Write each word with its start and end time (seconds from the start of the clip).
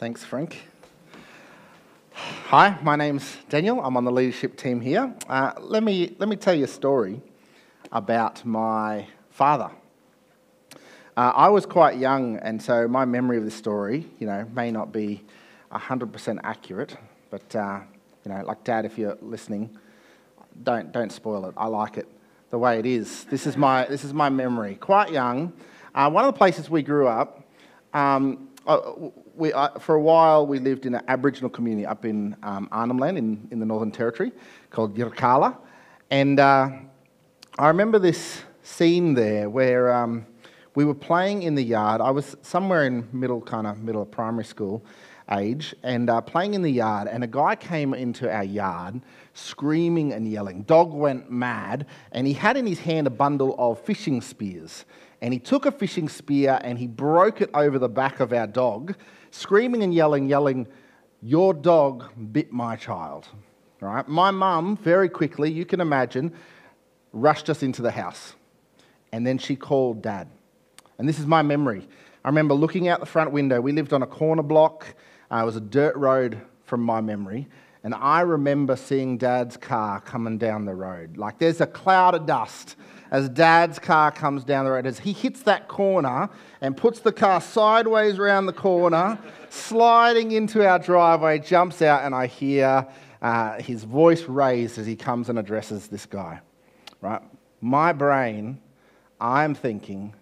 Thanks, 0.00 0.24
Frank. 0.24 0.56
Hi, 2.14 2.78
my 2.80 2.96
name's 2.96 3.36
Daniel. 3.50 3.82
I'm 3.82 3.98
on 3.98 4.04
the 4.06 4.10
leadership 4.10 4.56
team 4.56 4.80
here. 4.80 5.14
Uh, 5.28 5.52
let, 5.58 5.82
me, 5.82 6.16
let 6.18 6.26
me 6.26 6.36
tell 6.36 6.54
you 6.54 6.64
a 6.64 6.68
story 6.68 7.20
about 7.92 8.42
my 8.46 9.06
father. 9.28 9.70
Uh, 11.18 11.32
I 11.36 11.50
was 11.50 11.66
quite 11.66 11.98
young, 11.98 12.38
and 12.38 12.62
so 12.62 12.88
my 12.88 13.04
memory 13.04 13.36
of 13.36 13.44
the 13.44 13.50
story, 13.50 14.06
you 14.18 14.26
know, 14.26 14.48
may 14.54 14.70
not 14.70 14.90
be 14.90 15.22
100% 15.70 16.38
accurate, 16.44 16.96
but, 17.28 17.54
uh, 17.54 17.80
you 18.24 18.32
know, 18.32 18.42
like 18.46 18.64
Dad, 18.64 18.86
if 18.86 18.96
you're 18.96 19.18
listening, 19.20 19.68
don't, 20.62 20.92
don't 20.92 21.12
spoil 21.12 21.44
it. 21.44 21.52
I 21.58 21.66
like 21.66 21.98
it 21.98 22.08
the 22.48 22.58
way 22.58 22.78
it 22.78 22.86
is. 22.86 23.24
This 23.24 23.46
is 23.46 23.54
my, 23.54 23.84
this 23.84 24.02
is 24.02 24.14
my 24.14 24.30
memory. 24.30 24.76
Quite 24.76 25.10
young. 25.10 25.52
Uh, 25.94 26.08
one 26.08 26.24
of 26.24 26.32
the 26.32 26.38
places 26.38 26.70
we 26.70 26.80
grew 26.80 27.06
up, 27.06 27.44
um, 27.92 28.49
uh, 28.66 28.92
we, 29.34 29.52
uh, 29.52 29.78
for 29.78 29.94
a 29.94 30.00
while 30.00 30.46
we 30.46 30.58
lived 30.58 30.86
in 30.86 30.94
an 30.94 31.02
Aboriginal 31.08 31.50
community 31.50 31.86
up 31.86 32.04
in 32.04 32.36
um, 32.42 32.68
Arnhem 32.70 32.98
Land 32.98 33.18
in, 33.18 33.48
in 33.50 33.58
the 33.58 33.66
Northern 33.66 33.90
Territory 33.90 34.32
called 34.70 34.96
Yirrkala. 34.96 35.56
And 36.10 36.40
uh, 36.40 36.70
I 37.58 37.68
remember 37.68 37.98
this 37.98 38.42
scene 38.62 39.14
there 39.14 39.48
where 39.48 39.92
um, 39.92 40.26
we 40.74 40.84
were 40.84 40.94
playing 40.94 41.42
in 41.42 41.54
the 41.54 41.62
yard. 41.62 42.00
I 42.00 42.10
was 42.10 42.36
somewhere 42.42 42.86
in 42.86 43.08
middle, 43.12 43.40
kind 43.40 43.66
of 43.66 43.78
middle 43.82 44.02
of 44.02 44.10
primary 44.10 44.44
school 44.44 44.84
age, 45.32 45.74
and 45.82 46.10
uh, 46.10 46.20
playing 46.20 46.54
in 46.54 46.62
the 46.62 46.70
yard, 46.70 47.08
and 47.08 47.22
a 47.22 47.26
guy 47.26 47.54
came 47.54 47.94
into 47.94 48.32
our 48.32 48.44
yard 48.44 49.00
screaming 49.34 50.12
and 50.12 50.28
yelling. 50.28 50.62
Dog 50.62 50.92
went 50.92 51.30
mad, 51.30 51.86
and 52.12 52.26
he 52.26 52.32
had 52.32 52.56
in 52.56 52.66
his 52.66 52.80
hand 52.80 53.06
a 53.06 53.10
bundle 53.10 53.54
of 53.58 53.80
fishing 53.80 54.20
spears. 54.20 54.84
And 55.22 55.34
he 55.34 55.40
took 55.40 55.66
a 55.66 55.72
fishing 55.72 56.08
spear 56.08 56.58
and 56.62 56.78
he 56.78 56.86
broke 56.86 57.40
it 57.40 57.50
over 57.52 57.78
the 57.78 57.88
back 57.88 58.20
of 58.20 58.32
our 58.32 58.46
dog, 58.46 58.94
screaming 59.30 59.82
and 59.82 59.92
yelling, 59.92 60.28
yelling, 60.28 60.66
Your 61.20 61.52
dog 61.52 62.10
bit 62.32 62.52
my 62.52 62.76
child. 62.76 63.28
Right? 63.80 64.06
My 64.08 64.30
mum, 64.30 64.76
very 64.76 65.08
quickly, 65.08 65.50
you 65.50 65.64
can 65.64 65.80
imagine, 65.80 66.34
rushed 67.12 67.48
us 67.48 67.62
into 67.62 67.82
the 67.82 67.90
house. 67.90 68.34
And 69.12 69.26
then 69.26 69.38
she 69.38 69.56
called 69.56 70.02
dad. 70.02 70.28
And 70.98 71.08
this 71.08 71.18
is 71.18 71.26
my 71.26 71.42
memory. 71.42 71.88
I 72.24 72.28
remember 72.28 72.54
looking 72.54 72.88
out 72.88 73.00
the 73.00 73.06
front 73.06 73.32
window. 73.32 73.60
We 73.60 73.72
lived 73.72 73.92
on 73.92 74.02
a 74.02 74.06
corner 74.06 74.42
block. 74.42 74.94
Uh, 75.30 75.40
it 75.42 75.44
was 75.46 75.56
a 75.56 75.60
dirt 75.60 75.96
road 75.96 76.40
from 76.64 76.82
my 76.82 77.00
memory. 77.00 77.48
And 77.82 77.94
I 77.94 78.20
remember 78.20 78.76
seeing 78.76 79.16
dad's 79.16 79.56
car 79.56 80.00
coming 80.00 80.36
down 80.36 80.66
the 80.66 80.74
road. 80.74 81.16
Like 81.16 81.38
there's 81.38 81.62
a 81.62 81.66
cloud 81.66 82.14
of 82.14 82.26
dust 82.26 82.76
as 83.10 83.28
dad's 83.28 83.78
car 83.78 84.12
comes 84.12 84.44
down 84.44 84.64
the 84.64 84.70
road. 84.70 84.86
As 84.86 85.00
he 85.00 85.12
hits 85.12 85.42
that 85.42 85.68
corner 85.68 86.30
and 86.60 86.76
puts 86.76 87.00
the 87.00 87.12
car 87.12 87.40
sideways 87.40 88.18
around 88.18 88.46
the 88.46 88.52
corner, 88.52 89.18
sliding 89.48 90.32
into 90.32 90.66
our 90.66 90.78
driveway, 90.78 91.40
jumps 91.40 91.82
out, 91.82 92.04
and 92.04 92.14
I 92.14 92.26
hear 92.26 92.86
uh, 93.20 93.60
his 93.60 93.84
voice 93.84 94.22
raised 94.22 94.78
as 94.78 94.86
he 94.86 94.96
comes 94.96 95.28
and 95.28 95.38
addresses 95.38 95.88
this 95.88 96.06
guy. 96.06 96.40
Right? 97.00 97.22
My 97.60 97.92
brain, 97.92 98.60
I'm 99.20 99.54
thinking, 99.54 100.14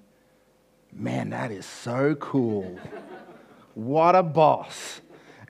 man, 0.92 1.30
that 1.30 1.50
is 1.50 1.67
so 1.67 2.14
cool. 2.14 2.78
what 3.75 4.17
a 4.17 4.23
boss. 4.23 5.00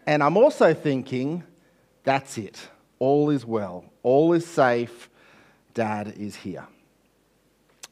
And 0.07 0.23
I'm 0.23 0.37
also 0.37 0.75
thinking, 0.75 1.45
that's 2.03 2.37
it. 2.37 2.69
All 2.99 3.31
is 3.31 3.47
well. 3.47 3.85
All 4.03 4.33
is 4.33 4.47
safe. 4.47 5.09
Dad 5.75 6.15
is 6.17 6.35
here. 6.35 6.67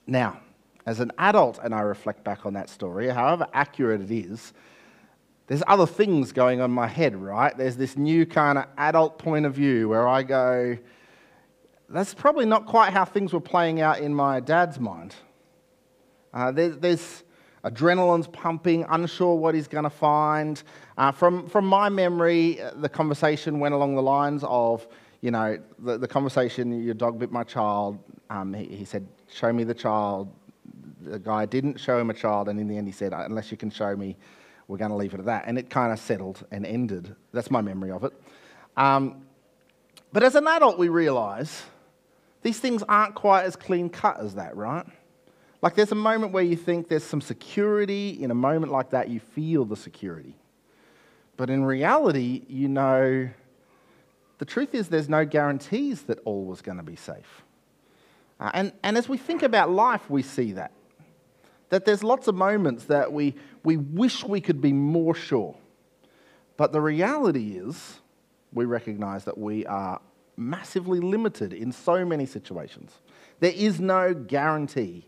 Now, 0.06 0.40
as 0.86 1.00
an 1.00 1.10
adult, 1.18 1.58
and 1.62 1.74
I 1.74 1.80
reflect 1.80 2.22
back 2.22 2.46
on 2.46 2.54
that 2.54 2.68
story, 2.68 3.08
however 3.08 3.46
accurate 3.52 4.00
it 4.00 4.10
is, 4.10 4.52
there's 5.48 5.62
other 5.66 5.86
things 5.86 6.32
going 6.32 6.60
on 6.60 6.70
in 6.70 6.74
my 6.74 6.86
head, 6.88 7.16
right? 7.16 7.56
There's 7.56 7.76
this 7.76 7.96
new 7.96 8.26
kind 8.26 8.58
of 8.58 8.66
adult 8.78 9.18
point 9.18 9.46
of 9.46 9.54
view 9.54 9.88
where 9.88 10.08
I 10.08 10.22
go, 10.22 10.76
that's 11.88 12.14
probably 12.14 12.46
not 12.46 12.66
quite 12.66 12.92
how 12.92 13.04
things 13.04 13.32
were 13.32 13.40
playing 13.40 13.80
out 13.80 14.00
in 14.00 14.14
my 14.14 14.40
dad's 14.40 14.80
mind. 14.80 15.14
Uh, 16.34 16.50
there's, 16.50 16.76
there's 16.78 17.24
adrenaline's 17.64 18.26
pumping, 18.28 18.84
unsure 18.88 19.36
what 19.36 19.54
he's 19.54 19.68
going 19.68 19.84
to 19.84 19.90
find. 19.90 20.62
Uh, 20.98 21.12
from, 21.12 21.48
from 21.48 21.64
my 21.66 21.88
memory, 21.88 22.60
uh, 22.60 22.72
the 22.76 22.88
conversation 22.88 23.60
went 23.60 23.74
along 23.74 23.94
the 23.94 24.02
lines 24.02 24.44
of, 24.46 24.86
you 25.20 25.30
know, 25.30 25.58
the, 25.78 25.98
the 25.98 26.08
conversation, 26.08 26.82
your 26.82 26.94
dog 26.94 27.18
bit 27.18 27.32
my 27.32 27.44
child. 27.44 27.98
Um, 28.30 28.52
he, 28.52 28.64
he 28.64 28.84
said, 28.84 29.06
show 29.28 29.52
me 29.52 29.64
the 29.64 29.74
child. 29.74 30.32
The 31.02 31.18
guy 31.18 31.46
didn't 31.46 31.78
show 31.78 31.98
him 31.98 32.10
a 32.10 32.14
child, 32.14 32.48
and 32.48 32.58
in 32.60 32.68
the 32.68 32.76
end, 32.76 32.86
he 32.86 32.92
said, 32.92 33.12
unless 33.12 33.50
you 33.50 33.56
can 33.56 33.70
show 33.70 33.96
me, 33.96 34.16
we're 34.68 34.78
going 34.78 34.90
to 34.90 34.96
leave 34.96 35.14
it 35.14 35.20
at 35.20 35.26
that. 35.26 35.44
And 35.46 35.58
it 35.58 35.70
kind 35.70 35.92
of 35.92 35.98
settled 35.98 36.44
and 36.50 36.66
ended. 36.66 37.14
That's 37.32 37.50
my 37.50 37.60
memory 37.60 37.90
of 37.90 38.04
it. 38.04 38.12
Um, 38.76 39.26
but 40.12 40.22
as 40.22 40.34
an 40.34 40.46
adult, 40.46 40.78
we 40.78 40.88
realize 40.88 41.62
these 42.42 42.58
things 42.58 42.82
aren't 42.88 43.14
quite 43.14 43.44
as 43.44 43.56
clean 43.56 43.88
cut 43.88 44.18
as 44.20 44.34
that, 44.34 44.56
right? 44.56 44.86
Like 45.62 45.74
there's 45.74 45.92
a 45.92 45.96
moment 45.96 46.32
where 46.32 46.42
you 46.42 46.56
think 46.56 46.88
there's 46.88 47.04
some 47.04 47.20
security. 47.20 48.22
In 48.22 48.30
a 48.30 48.34
moment 48.34 48.72
like 48.72 48.90
that, 48.90 49.08
you 49.08 49.20
feel 49.20 49.64
the 49.64 49.76
security. 49.76 50.36
But 51.36 51.50
in 51.50 51.64
reality, 51.64 52.44
you 52.48 52.68
know, 52.68 53.28
the 54.38 54.44
truth 54.44 54.74
is 54.74 54.88
there's 54.88 55.08
no 55.08 55.24
guarantees 55.24 56.02
that 56.02 56.18
all 56.24 56.44
was 56.44 56.60
going 56.62 56.76
to 56.76 56.82
be 56.82 56.96
safe. 56.96 57.42
Uh, 58.38 58.50
and, 58.54 58.72
and 58.82 58.98
as 58.98 59.08
we 59.08 59.16
think 59.16 59.42
about 59.42 59.70
life, 59.70 60.10
we 60.10 60.22
see 60.22 60.52
that. 60.52 60.72
That 61.70 61.84
there's 61.84 62.04
lots 62.04 62.28
of 62.28 62.34
moments 62.34 62.84
that 62.84 63.12
we, 63.12 63.34
we 63.64 63.76
wish 63.76 64.24
we 64.24 64.40
could 64.40 64.60
be 64.60 64.72
more 64.72 65.14
sure. 65.14 65.56
But 66.56 66.72
the 66.72 66.80
reality 66.80 67.56
is, 67.56 68.00
we 68.52 68.64
recognize 68.64 69.24
that 69.24 69.36
we 69.36 69.66
are 69.66 70.00
massively 70.36 71.00
limited 71.00 71.52
in 71.52 71.72
so 71.72 72.04
many 72.04 72.26
situations. 72.26 72.92
There 73.40 73.52
is 73.54 73.80
no 73.80 74.14
guarantee 74.14 75.06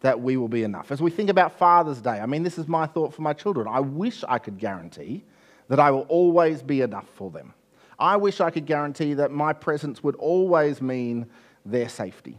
that 0.00 0.20
we 0.20 0.36
will 0.36 0.48
be 0.48 0.62
enough. 0.62 0.92
As 0.92 1.00
we 1.00 1.10
think 1.10 1.30
about 1.30 1.58
Father's 1.58 2.00
Day, 2.00 2.20
I 2.20 2.26
mean, 2.26 2.42
this 2.42 2.58
is 2.58 2.68
my 2.68 2.86
thought 2.86 3.14
for 3.14 3.22
my 3.22 3.32
children. 3.32 3.66
I 3.68 3.80
wish 3.80 4.22
I 4.28 4.38
could 4.38 4.58
guarantee 4.58 5.24
that 5.68 5.80
I 5.80 5.90
will 5.90 6.02
always 6.02 6.62
be 6.62 6.82
enough 6.82 7.08
for 7.14 7.30
them. 7.30 7.54
I 7.98 8.16
wish 8.16 8.40
I 8.40 8.50
could 8.50 8.66
guarantee 8.66 9.14
that 9.14 9.30
my 9.30 9.52
presence 9.52 10.02
would 10.02 10.16
always 10.16 10.82
mean 10.82 11.26
their 11.64 11.88
safety. 11.88 12.38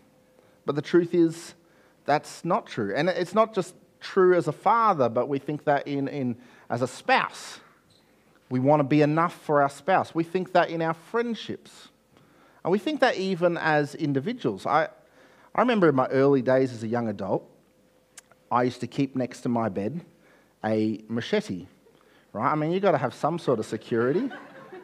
But 0.65 0.75
the 0.75 0.81
truth 0.81 1.13
is, 1.13 1.53
that's 2.05 2.45
not 2.45 2.67
true. 2.67 2.93
And 2.95 3.09
it's 3.09 3.33
not 3.33 3.53
just 3.53 3.75
true 3.99 4.35
as 4.35 4.47
a 4.47 4.51
father, 4.51 5.09
but 5.09 5.27
we 5.27 5.39
think 5.39 5.63
that 5.65 5.87
in, 5.87 6.07
in 6.07 6.37
as 6.69 6.81
a 6.81 6.87
spouse. 6.87 7.59
We 8.49 8.59
want 8.59 8.79
to 8.79 8.83
be 8.85 9.01
enough 9.01 9.33
for 9.33 9.61
our 9.61 9.69
spouse. 9.69 10.15
We 10.15 10.23
think 10.23 10.53
that 10.53 10.69
in 10.69 10.81
our 10.81 10.93
friendships. 10.93 11.89
And 12.63 12.71
we 12.71 12.79
think 12.79 13.01
that 13.01 13.17
even 13.17 13.57
as 13.57 13.95
individuals. 13.95 14.65
I, 14.65 14.87
I 15.55 15.61
remember 15.61 15.89
in 15.89 15.95
my 15.95 16.07
early 16.07 16.41
days 16.41 16.71
as 16.71 16.83
a 16.83 16.87
young 16.87 17.09
adult, 17.09 17.49
I 18.51 18.63
used 18.63 18.79
to 18.81 18.87
keep 18.87 19.15
next 19.15 19.41
to 19.41 19.49
my 19.49 19.69
bed 19.69 20.05
a 20.63 21.03
machete, 21.07 21.67
right? 22.33 22.51
I 22.51 22.55
mean, 22.55 22.71
you've 22.71 22.81
got 22.81 22.91
to 22.91 22.97
have 22.97 23.13
some 23.13 23.37
sort 23.39 23.59
of 23.59 23.65
security. 23.65 24.29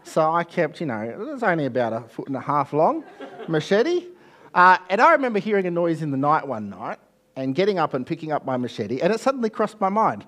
So 0.03 0.31
I 0.31 0.43
kept, 0.43 0.79
you 0.79 0.85
know, 0.85 1.01
it 1.01 1.17
was 1.17 1.43
only 1.43 1.65
about 1.65 1.93
a 1.93 2.01
foot 2.01 2.27
and 2.27 2.35
a 2.35 2.41
half 2.41 2.73
long 2.73 3.03
machete. 3.47 4.07
Uh, 4.53 4.77
and 4.89 5.01
I 5.01 5.13
remember 5.13 5.39
hearing 5.39 5.65
a 5.65 5.71
noise 5.71 6.01
in 6.01 6.11
the 6.11 6.17
night 6.17 6.47
one 6.47 6.69
night 6.69 6.99
and 7.35 7.55
getting 7.55 7.79
up 7.79 7.93
and 7.93 8.05
picking 8.05 8.31
up 8.31 8.45
my 8.45 8.57
machete, 8.57 9.01
and 9.01 9.11
it 9.11 9.19
suddenly 9.19 9.49
crossed 9.49 9.81
my 9.81 9.89
mind 9.89 10.25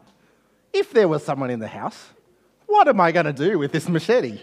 if 0.75 0.91
there 0.91 1.07
was 1.07 1.23
someone 1.23 1.49
in 1.49 1.59
the 1.59 1.67
house, 1.67 2.09
what 2.65 2.87
am 2.87 2.99
I 2.99 3.11
going 3.11 3.25
to 3.25 3.33
do 3.33 3.57
with 3.57 3.71
this 3.71 3.87
machete? 3.87 4.39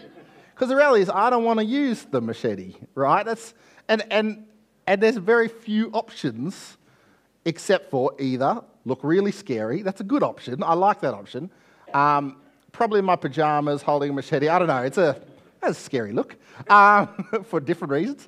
Because 0.53 0.69
the 0.69 0.75
reality 0.75 1.03
is, 1.03 1.09
I 1.09 1.29
don't 1.29 1.43
want 1.43 1.59
to 1.59 1.65
use 1.65 2.05
the 2.05 2.21
machete, 2.21 2.75
right? 2.95 3.23
That's, 3.23 3.53
and, 3.87 4.03
and, 4.09 4.45
and 4.87 5.01
there's 5.01 5.17
very 5.17 5.47
few 5.47 5.91
options 5.91 6.77
except 7.45 7.91
for 7.91 8.15
either 8.19 8.61
look 8.85 8.99
really 9.03 9.31
scary, 9.31 9.81
that's 9.81 10.01
a 10.01 10.03
good 10.03 10.23
option, 10.23 10.63
I 10.63 10.73
like 10.73 11.01
that 11.01 11.13
option. 11.13 11.51
Um, 11.93 12.37
probably 12.73 12.99
in 12.99 13.05
my 13.05 13.15
pajamas 13.15 13.81
holding 13.81 14.09
a 14.09 14.13
machete, 14.13 14.49
I 14.49 14.59
don't 14.59 14.67
know, 14.67 14.81
it's 14.81 14.97
a, 14.97 15.21
that's 15.61 15.79
a 15.79 15.81
scary 15.81 16.11
look 16.11 16.35
um, 16.69 17.07
for 17.45 17.61
different 17.61 17.93
reasons. 17.93 18.27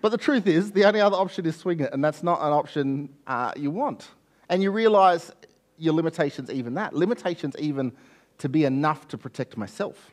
But 0.00 0.08
the 0.08 0.18
truth 0.18 0.46
is, 0.46 0.72
the 0.72 0.84
only 0.86 1.00
other 1.00 1.16
option 1.16 1.46
is 1.46 1.54
swing 1.54 1.80
it, 1.80 1.92
and 1.92 2.02
that's 2.02 2.22
not 2.22 2.40
an 2.40 2.52
option 2.52 3.10
uh, 3.26 3.52
you 3.54 3.70
want. 3.70 4.08
And 4.48 4.62
you 4.62 4.70
realize 4.70 5.30
your 5.76 5.94
limitations, 5.94 6.50
even 6.50 6.74
that. 6.74 6.94
Limitations, 6.94 7.54
even 7.58 7.92
to 8.38 8.48
be 8.48 8.64
enough 8.64 9.06
to 9.08 9.18
protect 9.18 9.58
myself. 9.58 10.10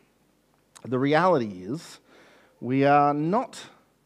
The 0.83 0.99
reality 0.99 1.63
is, 1.63 1.99
we 2.59 2.83
are 2.83 3.13
not 3.13 3.59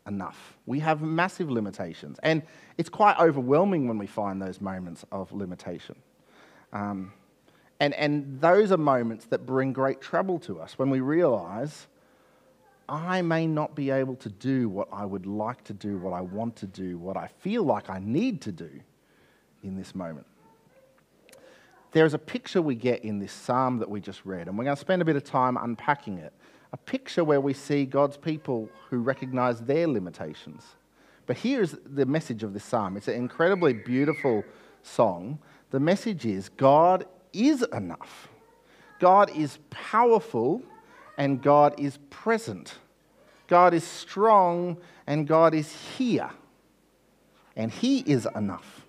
enough. 0.06 0.56
We 0.68 0.80
have 0.80 1.02
massive 1.02 1.50
limitations. 1.50 2.20
And 2.22 2.44
it's 2.78 2.90
quite 2.90 3.18
overwhelming 3.20 3.88
when 3.88 3.98
we 3.98 4.08
find 4.08 4.40
those 4.40 4.62
moments 4.62 5.04
of 5.12 5.32
limitation. 5.32 5.96
Um, 6.74 7.12
and, 7.82 7.96
and 7.96 8.40
those 8.40 8.72
are 8.72 8.78
moments 8.78 9.26
that 9.26 9.48
bring 9.48 9.74
great 9.74 10.02
trouble 10.02 10.38
to 10.42 10.62
us 10.62 10.78
when 10.78 10.92
we 10.92 11.00
realize 11.00 11.88
I 12.88 13.24
may 13.24 13.48
not 13.48 13.74
be 13.74 13.90
able 13.90 14.16
to 14.18 14.30
do 14.30 14.70
what 14.70 14.88
I 14.94 15.04
would 15.04 15.26
like 15.26 15.64
to 15.64 15.74
do, 15.74 15.98
what 15.98 16.14
I 16.14 16.22
want 16.22 16.56
to 16.58 16.68
do, 16.68 17.00
what 17.00 17.18
I 17.18 17.26
feel 17.40 17.64
like 17.64 17.90
I 17.90 17.98
need 17.98 18.40
to 18.42 18.52
do 18.52 18.70
in 19.64 19.76
this 19.76 19.96
moment. 19.96 20.28
there's 21.92 22.14
a 22.14 22.20
picture 22.20 22.62
we 22.62 22.76
get 22.76 23.04
in 23.04 23.18
this 23.18 23.32
psalm 23.32 23.80
that 23.80 23.90
we 23.90 24.00
just 24.00 24.26
read, 24.26 24.48
and 24.48 24.58
we're 24.58 24.64
going 24.64 24.76
to 24.76 24.80
spend 24.80 25.02
a 25.02 25.06
bit 25.06 25.16
of 25.16 25.24
time 25.24 25.58
unpacking 25.58 26.20
it. 26.20 26.34
A 26.74 26.78
picture 26.78 27.24
where 27.24 27.42
we 27.42 27.54
see 27.54 27.86
God's 27.86 28.16
people 28.16 28.70
who 28.92 29.00
recognize 29.00 29.60
their 29.60 29.88
limitations. 29.88 30.64
But 31.26 31.38
here's 31.38 31.76
the 31.84 32.06
message 32.06 32.44
of 32.44 32.54
this 32.54 32.64
psalm 32.64 32.96
it's 32.96 33.08
an 33.08 33.16
incredibly 33.16 33.74
beautiful 33.74 34.44
song. 34.84 35.40
The 35.72 35.80
message 35.80 36.28
is 36.28 36.48
God 36.48 37.08
is 37.34 37.64
enough, 37.74 38.30
God 39.00 39.36
is 39.36 39.60
powerful, 39.70 40.62
and 41.18 41.42
God 41.42 41.80
is 41.80 41.98
present. 42.10 42.76
God 43.48 43.74
is 43.74 43.84
strong, 43.84 44.78
and 45.08 45.28
God 45.28 45.54
is 45.54 45.72
here. 45.98 46.30
And 47.56 47.72
He 47.72 48.00
is 48.00 48.28
enough. 48.36 48.86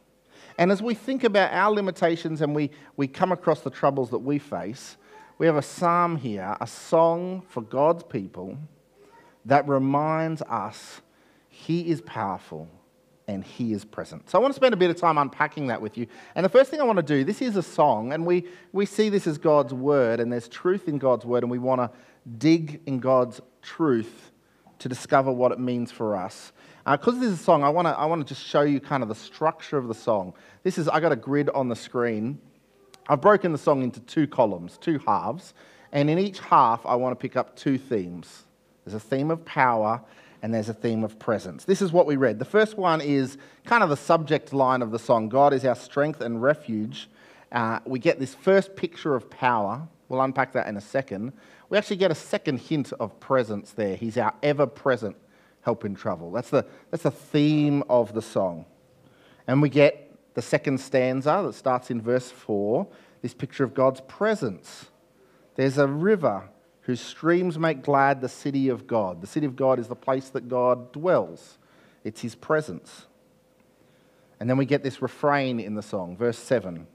And 0.58 0.70
as 0.70 0.82
we 0.82 0.94
think 0.94 1.24
about 1.24 1.52
our 1.52 1.72
limitations 1.72 2.40
and 2.42 2.54
we, 2.54 2.70
we 2.96 3.08
come 3.08 3.32
across 3.32 3.62
the 3.62 3.70
troubles 3.70 4.10
that 4.10 4.18
we 4.18 4.38
face, 4.38 4.96
we 5.38 5.46
have 5.46 5.56
a 5.56 5.62
psalm 5.62 6.16
here, 6.16 6.56
a 6.60 6.66
song 6.66 7.42
for 7.48 7.62
God's 7.62 8.04
people 8.04 8.56
that 9.44 9.66
reminds 9.66 10.42
us 10.42 11.00
He 11.48 11.90
is 11.90 12.00
powerful 12.00 12.68
and 13.32 13.44
He 13.44 13.72
is 13.72 13.84
present. 13.84 14.28
So 14.30 14.38
I 14.38 14.40
want 14.40 14.52
to 14.52 14.56
spend 14.56 14.74
a 14.74 14.76
bit 14.76 14.90
of 14.90 14.96
time 14.96 15.18
unpacking 15.18 15.66
that 15.68 15.80
with 15.80 15.98
you. 15.98 16.06
And 16.34 16.44
the 16.44 16.48
first 16.48 16.70
thing 16.70 16.80
I 16.80 16.84
want 16.84 16.98
to 16.98 17.02
do, 17.02 17.24
this 17.24 17.42
is 17.42 17.56
a 17.56 17.62
song, 17.62 18.12
and 18.12 18.26
we, 18.26 18.46
we 18.72 18.86
see 18.86 19.08
this 19.08 19.26
as 19.26 19.38
God's 19.38 19.74
word, 19.74 20.20
and 20.20 20.32
there's 20.32 20.48
truth 20.48 20.88
in 20.88 20.98
God's 20.98 21.24
word, 21.24 21.42
and 21.42 21.50
we 21.50 21.58
want 21.58 21.80
to 21.80 21.90
dig 22.38 22.80
in 22.86 22.98
God's 22.98 23.40
truth 23.62 24.30
to 24.78 24.88
discover 24.88 25.30
what 25.30 25.52
it 25.52 25.60
means 25.60 25.90
for 25.90 26.16
us. 26.16 26.52
Because 26.84 27.14
uh, 27.14 27.20
this 27.20 27.28
is 27.28 27.40
a 27.40 27.42
song, 27.42 27.62
I 27.62 27.68
want 27.68 27.86
to 27.86 27.92
I 27.92 28.06
wanna 28.06 28.24
just 28.24 28.44
show 28.44 28.62
you 28.62 28.80
kind 28.80 29.02
of 29.02 29.08
the 29.08 29.14
structure 29.14 29.78
of 29.78 29.86
the 29.86 29.94
song. 29.94 30.34
This 30.64 30.78
is, 30.78 30.88
I 30.88 30.98
got 31.00 31.12
a 31.12 31.16
grid 31.16 31.48
on 31.50 31.68
the 31.68 31.76
screen. 31.76 32.40
I've 33.08 33.20
broken 33.20 33.52
the 33.52 33.58
song 33.58 33.82
into 33.82 34.00
two 34.00 34.26
columns, 34.26 34.78
two 34.78 34.98
halves. 34.98 35.54
And 35.92 36.08
in 36.08 36.18
each 36.18 36.40
half, 36.40 36.84
I 36.86 36.94
want 36.94 37.12
to 37.12 37.22
pick 37.22 37.36
up 37.36 37.54
two 37.54 37.78
themes. 37.78 38.44
There's 38.84 38.94
a 38.94 39.00
theme 39.00 39.30
of 39.30 39.44
power 39.44 40.00
and 40.42 40.52
there's 40.52 40.68
a 40.68 40.74
theme 40.74 41.04
of 41.04 41.18
presence. 41.18 41.64
This 41.64 41.80
is 41.80 41.92
what 41.92 42.04
we 42.04 42.16
read. 42.16 42.40
The 42.40 42.44
first 42.44 42.76
one 42.76 43.00
is 43.00 43.38
kind 43.64 43.84
of 43.84 43.88
the 43.88 43.96
subject 43.96 44.52
line 44.52 44.82
of 44.82 44.90
the 44.90 44.98
song 44.98 45.28
God 45.28 45.54
is 45.54 45.64
our 45.64 45.76
strength 45.76 46.20
and 46.20 46.42
refuge. 46.42 47.08
Uh, 47.52 47.78
we 47.84 48.00
get 48.00 48.18
this 48.18 48.34
first 48.34 48.74
picture 48.74 49.14
of 49.14 49.30
power. 49.30 49.86
We'll 50.08 50.20
unpack 50.20 50.52
that 50.54 50.66
in 50.66 50.76
a 50.76 50.80
second. 50.80 51.32
We 51.68 51.78
actually 51.78 51.96
get 51.96 52.10
a 52.10 52.16
second 52.16 52.58
hint 52.58 52.92
of 52.94 53.18
presence 53.20 53.70
there. 53.70 53.94
He's 53.94 54.18
our 54.18 54.34
ever 54.42 54.66
present 54.66 55.16
help 55.62 55.84
in 55.84 55.94
trouble. 55.94 56.32
That's 56.32 56.50
the, 56.50 56.66
that's 56.90 57.04
the 57.04 57.10
theme 57.10 57.84
of 57.88 58.12
the 58.12 58.22
song. 58.22 58.66
And 59.46 59.62
we 59.62 59.68
get 59.68 60.12
the 60.34 60.42
second 60.42 60.80
stanza 60.80 61.42
that 61.46 61.54
starts 61.54 61.90
in 61.90 62.00
verse 62.00 62.30
4 62.30 62.86
this 63.22 63.32
picture 63.32 63.62
of 63.62 63.74
God's 63.74 64.00
presence. 64.02 64.86
There's 65.54 65.78
a 65.78 65.86
river 65.86 66.48
whose 66.82 67.00
streams 67.00 67.58
make 67.58 67.82
glad 67.82 68.20
the 68.20 68.28
city 68.28 68.68
of 68.68 68.86
God. 68.86 69.20
The 69.20 69.26
city 69.26 69.46
of 69.46 69.56
God 69.56 69.78
is 69.78 69.88
the 69.88 69.96
place 69.96 70.28
that 70.30 70.48
God 70.48 70.92
dwells, 70.92 71.58
it's 72.04 72.20
his 72.20 72.34
presence. 72.34 73.06
And 74.40 74.50
then 74.50 74.56
we 74.56 74.66
get 74.66 74.82
this 74.82 75.00
refrain 75.00 75.60
in 75.60 75.76
the 75.76 75.82
song, 75.82 76.16
verse 76.16 76.38
7 76.38 76.86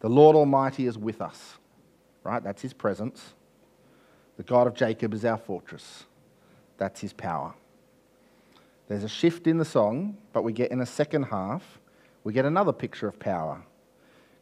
The 0.00 0.08
Lord 0.08 0.34
Almighty 0.34 0.86
is 0.86 0.98
with 0.98 1.20
us, 1.20 1.58
right? 2.24 2.42
That's 2.42 2.60
his 2.60 2.72
presence. 2.72 3.34
The 4.36 4.42
God 4.42 4.66
of 4.66 4.74
Jacob 4.74 5.14
is 5.14 5.24
our 5.24 5.36
fortress, 5.36 6.04
that's 6.78 7.00
his 7.00 7.12
power. 7.12 7.54
There's 8.88 9.04
a 9.04 9.08
shift 9.08 9.46
in 9.46 9.58
the 9.58 9.64
song, 9.64 10.18
but 10.32 10.42
we 10.42 10.52
get 10.52 10.70
in 10.70 10.78
the 10.78 10.86
second 10.86 11.24
half, 11.24 11.78
we 12.24 12.32
get 12.32 12.44
another 12.44 12.72
picture 12.72 13.06
of 13.06 13.18
power. 13.18 13.62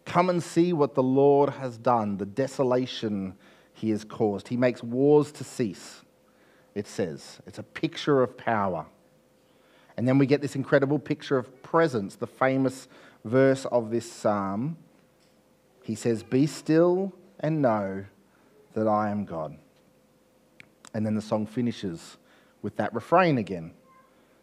Come 0.06 0.31
and 0.31 0.43
see 0.43 0.73
what 0.73 0.94
the 0.94 1.03
Lord 1.03 1.50
has 1.50 1.76
done, 1.76 2.17
the 2.17 2.26
desolation 2.26 3.35
he 3.81 3.91
has 3.91 4.05
caused. 4.05 4.49
He 4.49 4.59
makes 4.59 4.82
wars 4.82 5.32
to 5.32 5.44
cease, 5.44 6.03
it 6.75 6.87
says. 6.87 7.41
It's 7.47 7.59
a 7.59 7.62
picture 7.62 8.23
of 8.23 8.37
power. 8.37 8.85
And 9.97 10.06
then 10.06 10.19
we 10.19 10.27
get 10.27 10.43
this 10.43 10.55
incredible 10.55 10.99
picture 10.99 11.38
of 11.38 11.62
presence, 11.62 12.17
the 12.17 12.27
famous 12.27 12.88
verse 13.25 13.65
of 13.65 13.91
this 13.91 14.11
psalm. 14.11 14.77
He 15.82 15.94
says, 15.94 16.23
Be 16.23 16.47
still 16.47 17.15
and 17.38 17.62
know 17.62 18.05
that 18.75 18.87
I 18.87 19.09
am 19.09 19.25
God. 19.25 19.56
And 20.93 21.06
then 21.06 21.15
the 21.15 21.23
song 21.23 21.47
finishes 21.47 22.19
with 22.61 22.76
that 22.76 22.93
refrain 22.93 23.38
again. 23.38 23.73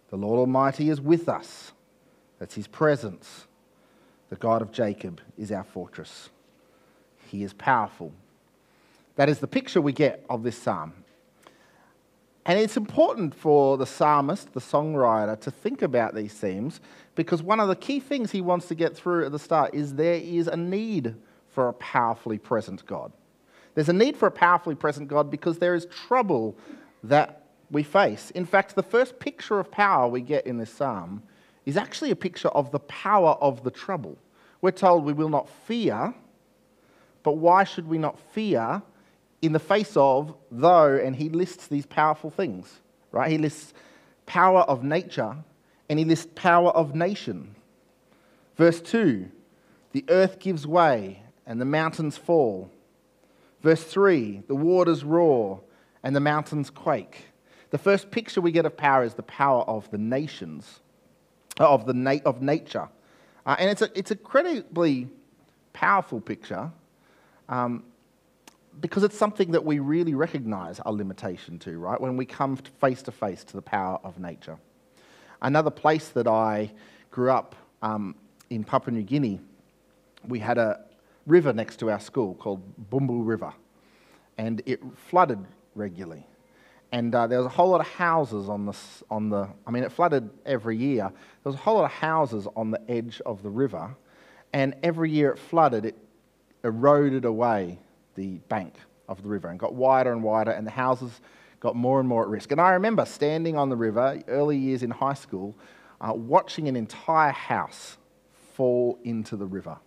The 0.09 0.15
Lord 0.17 0.39
Almighty 0.39 0.89
is 0.89 0.99
with 0.99 1.29
us. 1.29 1.73
That's 2.39 2.55
his 2.55 2.67
presence. 2.67 3.45
The 4.29 4.35
God 4.35 4.63
of 4.63 4.71
Jacob 4.71 5.21
is 5.37 5.51
our 5.51 5.63
fortress. 5.63 6.29
He 7.27 7.43
is 7.43 7.53
powerful. 7.53 8.13
That 9.17 9.29
is 9.29 9.39
the 9.39 9.47
picture 9.47 9.81
we 9.81 9.93
get 9.93 10.25
of 10.29 10.43
this 10.43 10.57
psalm. 10.57 10.93
And 12.45 12.57
it's 12.57 12.77
important 12.77 13.35
for 13.35 13.75
the 13.77 13.85
psalmist, 13.85 14.53
the 14.53 14.61
songwriter, 14.61 15.39
to 15.41 15.51
think 15.51 15.81
about 15.81 16.15
these 16.15 16.33
themes 16.33 16.79
because 17.15 17.43
one 17.43 17.59
of 17.59 17.67
the 17.67 17.75
key 17.75 17.99
things 17.99 18.31
he 18.31 18.39
wants 18.39 18.69
to 18.69 18.75
get 18.75 18.95
through 18.95 19.25
at 19.25 19.33
the 19.33 19.39
start 19.39 19.75
is 19.75 19.95
there 19.95 20.13
is 20.13 20.47
a 20.47 20.55
need 20.55 21.15
for 21.49 21.67
a 21.67 21.73
powerfully 21.73 22.37
present 22.37 22.85
God. 22.85 23.11
There's 23.73 23.89
a 23.89 23.93
need 23.93 24.15
for 24.15 24.27
a 24.27 24.31
powerfully 24.31 24.75
present 24.75 25.09
God 25.09 25.29
because 25.29 25.57
there 25.57 25.75
is 25.75 25.87
trouble 25.87 26.57
that 27.03 27.43
we 27.69 27.83
face. 27.83 28.31
In 28.31 28.45
fact, 28.45 28.75
the 28.75 28.83
first 28.83 29.19
picture 29.19 29.59
of 29.59 29.69
power 29.69 30.07
we 30.07 30.21
get 30.21 30.47
in 30.47 30.57
this 30.57 30.71
psalm 30.71 31.23
is 31.65 31.75
actually 31.75 32.11
a 32.11 32.15
picture 32.15 32.49
of 32.49 32.71
the 32.71 32.79
power 32.79 33.31
of 33.41 33.63
the 33.63 33.71
trouble. 33.71 34.17
We're 34.61 34.71
told 34.71 35.03
we 35.03 35.11
will 35.11 35.27
not 35.27 35.49
fear, 35.49 36.13
but 37.23 37.33
why 37.33 37.65
should 37.65 37.87
we 37.87 37.97
not 37.97 38.17
fear 38.17 38.81
in 39.41 39.53
the 39.53 39.59
face 39.59 39.95
of, 39.95 40.35
though, 40.51 40.95
and 40.95 41.15
he 41.15 41.29
lists 41.29 41.67
these 41.67 41.85
powerful 41.85 42.29
things, 42.29 42.81
right? 43.11 43.31
He 43.31 43.37
lists 43.37 43.73
power 44.25 44.61
of 44.61 44.83
nature 44.83 45.37
and 45.89 45.97
he 45.99 46.05
lists 46.05 46.27
power 46.35 46.69
of 46.71 46.93
nation. 46.95 47.55
Verse 48.55 48.81
2 48.81 49.31
the 49.93 50.03
earth 50.09 50.39
gives 50.39 50.67
way 50.67 51.23
and 51.47 51.59
the 51.59 51.65
mountains 51.65 52.17
fall. 52.17 52.69
Verse 53.61 53.83
3 53.83 54.43
the 54.47 54.55
waters 54.55 55.03
roar 55.03 55.61
and 56.03 56.15
the 56.15 56.19
mountains 56.19 56.69
quake. 56.69 57.25
The 57.69 57.77
first 57.77 58.11
picture 58.11 58.41
we 58.41 58.51
get 58.51 58.65
of 58.65 58.77
power 58.77 59.03
is 59.03 59.15
the 59.15 59.23
power 59.23 59.63
of 59.63 59.89
the 59.91 59.97
nations, 59.97 60.79
uh, 61.59 61.69
of, 61.69 61.85
the 61.85 61.93
na- 61.93 62.19
of 62.25 62.41
nature. 62.41 62.87
Uh, 63.45 63.55
and 63.59 63.69
it's, 63.69 63.81
a, 63.81 63.89
it's 63.97 64.11
an 64.11 64.17
incredibly 64.17 65.09
powerful 65.73 66.21
picture 66.21 66.71
um, 67.49 67.83
because 68.79 69.03
it's 69.03 69.17
something 69.17 69.51
that 69.51 69.63
we 69.65 69.79
really 69.79 70.13
recognize 70.13 70.79
a 70.85 70.91
limitation 70.91 71.59
to, 71.59 71.77
right? 71.77 71.99
When 71.99 72.17
we 72.17 72.25
come 72.25 72.57
face 72.57 73.01
to 73.03 73.11
face 73.11 73.43
to 73.45 73.53
the 73.53 73.61
power 73.61 73.99
of 74.03 74.19
nature. 74.19 74.57
Another 75.41 75.71
place 75.71 76.09
that 76.09 76.27
I 76.27 76.71
grew 77.11 77.31
up 77.31 77.55
um, 77.81 78.15
in 78.49 78.63
Papua 78.63 78.93
New 78.93 79.03
Guinea, 79.03 79.39
we 80.27 80.39
had 80.39 80.57
a 80.57 80.81
river 81.25 81.53
next 81.53 81.77
to 81.77 81.91
our 81.91 81.99
school 81.99 82.35
called 82.35 82.61
Bumbu 82.89 83.25
River, 83.25 83.53
and 84.37 84.61
it 84.65 84.79
flooded 84.95 85.45
regularly 85.75 86.25
and 86.91 87.13
uh, 87.13 87.27
there 87.27 87.37
was 87.37 87.45
a 87.45 87.49
whole 87.49 87.69
lot 87.69 87.81
of 87.81 87.87
houses 87.87 88.47
on 88.47 88.65
the, 88.65 88.75
on 89.09 89.29
the, 89.29 89.49
I 89.65 89.71
mean, 89.71 89.83
it 89.83 89.91
flooded 89.91 90.29
every 90.45 90.77
year. 90.77 91.11
There 91.43 91.51
was 91.51 91.55
a 91.55 91.59
whole 91.59 91.75
lot 91.75 91.85
of 91.85 91.91
houses 91.91 92.47
on 92.55 92.71
the 92.71 92.81
edge 92.89 93.21
of 93.25 93.43
the 93.43 93.49
river, 93.49 93.95
and 94.53 94.75
every 94.83 95.11
year 95.11 95.31
it 95.31 95.39
flooded, 95.39 95.85
it 95.85 95.97
eroded 96.63 97.25
away 97.25 97.79
the 98.17 98.39
bank 98.49 98.73
of 99.07 99.23
the 99.23 99.29
river 99.29 99.47
and 99.47 99.57
got 99.57 99.73
wider 99.73 100.11
and 100.11 100.21
wider, 100.21 100.51
and 100.51 100.67
the 100.67 100.71
houses 100.71 101.21
got 101.61 101.75
more 101.75 102.01
and 102.01 102.09
more 102.09 102.23
at 102.23 102.27
risk. 102.27 102.51
And 102.51 102.59
I 102.59 102.71
remember 102.71 103.05
standing 103.05 103.55
on 103.55 103.69
the 103.69 103.77
river, 103.77 104.21
early 104.27 104.57
years 104.57 104.83
in 104.83 104.91
high 104.91 105.13
school, 105.13 105.55
uh, 106.01 106.11
watching 106.13 106.67
an 106.67 106.75
entire 106.75 107.31
house 107.31 107.97
fall 108.53 108.99
into 109.03 109.37
the 109.37 109.45
river. 109.45 109.77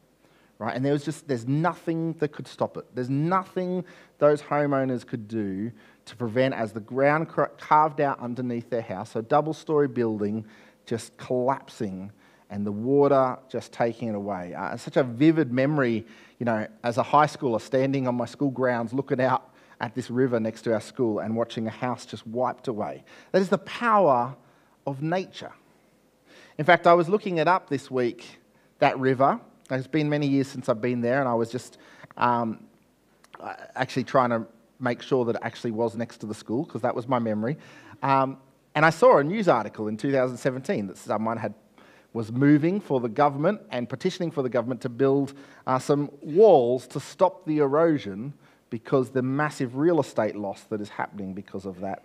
Right? 0.58 0.74
And 0.74 0.84
there 0.84 0.92
was 0.92 1.04
just, 1.04 1.26
there's 1.26 1.46
nothing 1.46 2.14
that 2.14 2.32
could 2.32 2.46
stop 2.46 2.76
it. 2.76 2.84
There's 2.94 3.08
nothing 3.08 3.84
those 4.18 4.42
homeowners 4.42 5.06
could 5.06 5.26
do 5.26 5.72
to 6.04 6.16
prevent 6.16 6.54
as 6.54 6.72
the 6.72 6.80
ground 6.80 7.28
carved 7.28 8.00
out 8.00 8.20
underneath 8.20 8.68
their 8.68 8.82
house, 8.82 9.16
a 9.16 9.22
double 9.22 9.54
story 9.54 9.88
building 9.88 10.44
just 10.86 11.16
collapsing 11.16 12.12
and 12.50 12.66
the 12.66 12.72
water 12.72 13.38
just 13.48 13.72
taking 13.72 14.08
it 14.08 14.14
away. 14.14 14.52
Uh, 14.54 14.74
it's 14.74 14.82
such 14.82 14.96
a 14.96 15.04
vivid 15.04 15.52
memory, 15.52 16.04
you 16.40 16.46
know, 16.46 16.66
as 16.82 16.96
a 16.96 17.02
high 17.02 17.26
schooler 17.26 17.60
standing 17.60 18.08
on 18.08 18.16
my 18.16 18.24
school 18.24 18.50
grounds 18.50 18.92
looking 18.94 19.20
out 19.20 19.52
at 19.80 19.94
this 19.94 20.10
river 20.10 20.40
next 20.40 20.62
to 20.62 20.72
our 20.72 20.80
school 20.80 21.20
and 21.20 21.36
watching 21.36 21.66
a 21.66 21.70
house 21.70 22.06
just 22.06 22.26
wiped 22.26 22.66
away. 22.66 23.04
That 23.32 23.42
is 23.42 23.50
the 23.50 23.58
power 23.58 24.34
of 24.86 25.02
nature. 25.02 25.52
In 26.58 26.64
fact, 26.64 26.86
I 26.86 26.94
was 26.94 27.08
looking 27.08 27.38
it 27.38 27.46
up 27.46 27.68
this 27.68 27.90
week, 27.90 28.26
that 28.78 28.98
river. 28.98 29.38
It's 29.70 29.86
been 29.86 30.08
many 30.08 30.26
years 30.26 30.48
since 30.48 30.68
I've 30.68 30.80
been 30.80 31.02
there, 31.02 31.20
and 31.20 31.28
I 31.28 31.34
was 31.34 31.50
just 31.50 31.78
um, 32.16 32.64
actually 33.74 34.04
trying 34.04 34.30
to 34.30 34.46
make 34.80 35.02
sure 35.02 35.24
that 35.26 35.36
it 35.36 35.42
actually 35.42 35.70
was 35.70 35.94
next 35.94 36.18
to 36.18 36.26
the 36.26 36.34
school, 36.34 36.64
because 36.64 36.80
that 36.82 36.94
was 36.94 37.06
my 37.06 37.18
memory. 37.18 37.58
Um, 38.02 38.38
and 38.74 38.84
I 38.84 38.90
saw 38.90 39.18
a 39.18 39.24
news 39.24 39.46
article 39.46 39.88
in 39.88 39.96
2017 39.96 40.86
that 40.86 40.96
someone 40.96 41.36
had 41.36 41.54
was 42.12 42.32
moving 42.32 42.80
for 42.80 43.00
the 43.00 43.08
government 43.08 43.60
and 43.70 43.88
petitioning 43.88 44.30
for 44.30 44.42
the 44.42 44.48
government 44.48 44.80
to 44.80 44.88
build 44.88 45.32
uh, 45.66 45.78
some 45.78 46.10
walls 46.22 46.86
to 46.88 46.98
stop 46.98 47.46
the 47.46 47.58
erosion 47.58 48.32
because 48.68 49.10
the 49.10 49.22
massive 49.22 49.76
real 49.76 50.00
estate 50.00 50.36
loss 50.36 50.62
that 50.64 50.80
is 50.80 50.88
happening 50.88 51.34
because 51.34 51.66
of 51.66 51.80
that. 51.80 52.04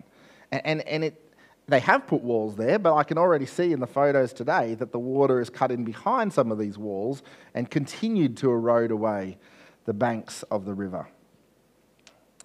And, 0.52 0.62
and, 0.64 0.80
and 0.82 1.04
it, 1.04 1.22
they 1.68 1.80
have 1.80 2.06
put 2.06 2.22
walls 2.22 2.56
there, 2.56 2.78
but 2.78 2.94
I 2.94 3.02
can 3.02 3.18
already 3.18 3.46
see 3.46 3.72
in 3.72 3.80
the 3.80 3.86
photos 3.86 4.32
today 4.32 4.74
that 4.74 4.92
the 4.92 4.98
water 4.98 5.40
is 5.40 5.50
cut 5.50 5.72
in 5.72 5.84
behind 5.84 6.32
some 6.32 6.52
of 6.52 6.58
these 6.58 6.78
walls 6.78 7.22
and 7.54 7.68
continued 7.68 8.36
to 8.38 8.50
erode 8.50 8.92
away 8.92 9.38
the 9.84 9.92
banks 9.92 10.44
of 10.44 10.64
the 10.64 10.74
river. 10.74 11.08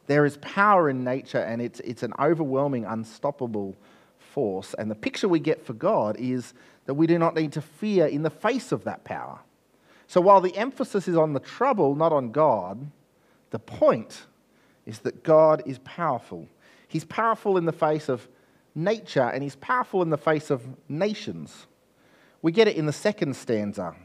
There 0.08 0.26
is 0.26 0.38
power 0.38 0.90
in 0.90 1.04
nature, 1.04 1.40
and 1.40 1.62
it's, 1.62 1.80
it's 1.82 2.02
an 2.02 2.14
overwhelming, 2.20 2.86
unstoppable 2.86 3.76
force. 4.18 4.74
And 4.74 4.90
the 4.90 4.96
picture 4.96 5.28
we 5.28 5.40
get 5.40 5.64
for 5.66 5.74
God 5.74 6.18
is 6.18 6.54
that 6.86 6.94
we 6.96 7.08
do 7.08 7.20
not 7.20 7.36
need 7.36 7.52
to 7.54 7.62
fear 7.62 8.08
in 8.08 8.24
the 8.24 8.30
face 8.30 8.72
of 8.72 8.84
that 8.84 9.04
power. 9.04 9.40
So 10.08 10.20
while 10.20 10.42
the 10.42 10.56
emphasis 10.58 11.08
is 11.08 11.16
on 11.16 11.34
the 11.34 11.40
trouble, 11.40 11.96
not 11.96 12.12
on 12.12 12.32
God, 12.32 12.92
the 13.52 13.60
point 13.60 14.26
is 14.86 15.00
that 15.00 15.24
God 15.24 15.64
is 15.66 15.80
powerful. 15.80 16.48
He's 16.88 17.06
powerful 17.06 17.58
in 17.58 17.66
the 17.66 17.72
face 17.72 18.10
of 18.10 18.28
nature 18.76 19.30
and 19.30 19.44
he's 19.44 19.56
powerful 19.56 20.02
in 20.02 20.10
the 20.10 20.18
face 20.18 20.50
of 20.50 20.64
nations. 20.90 21.68
We 22.42 22.52
get 22.52 22.68
it 22.68 22.76
in 22.76 22.88
the 22.88 22.94
second 22.94 23.36
stanza. 23.36 23.96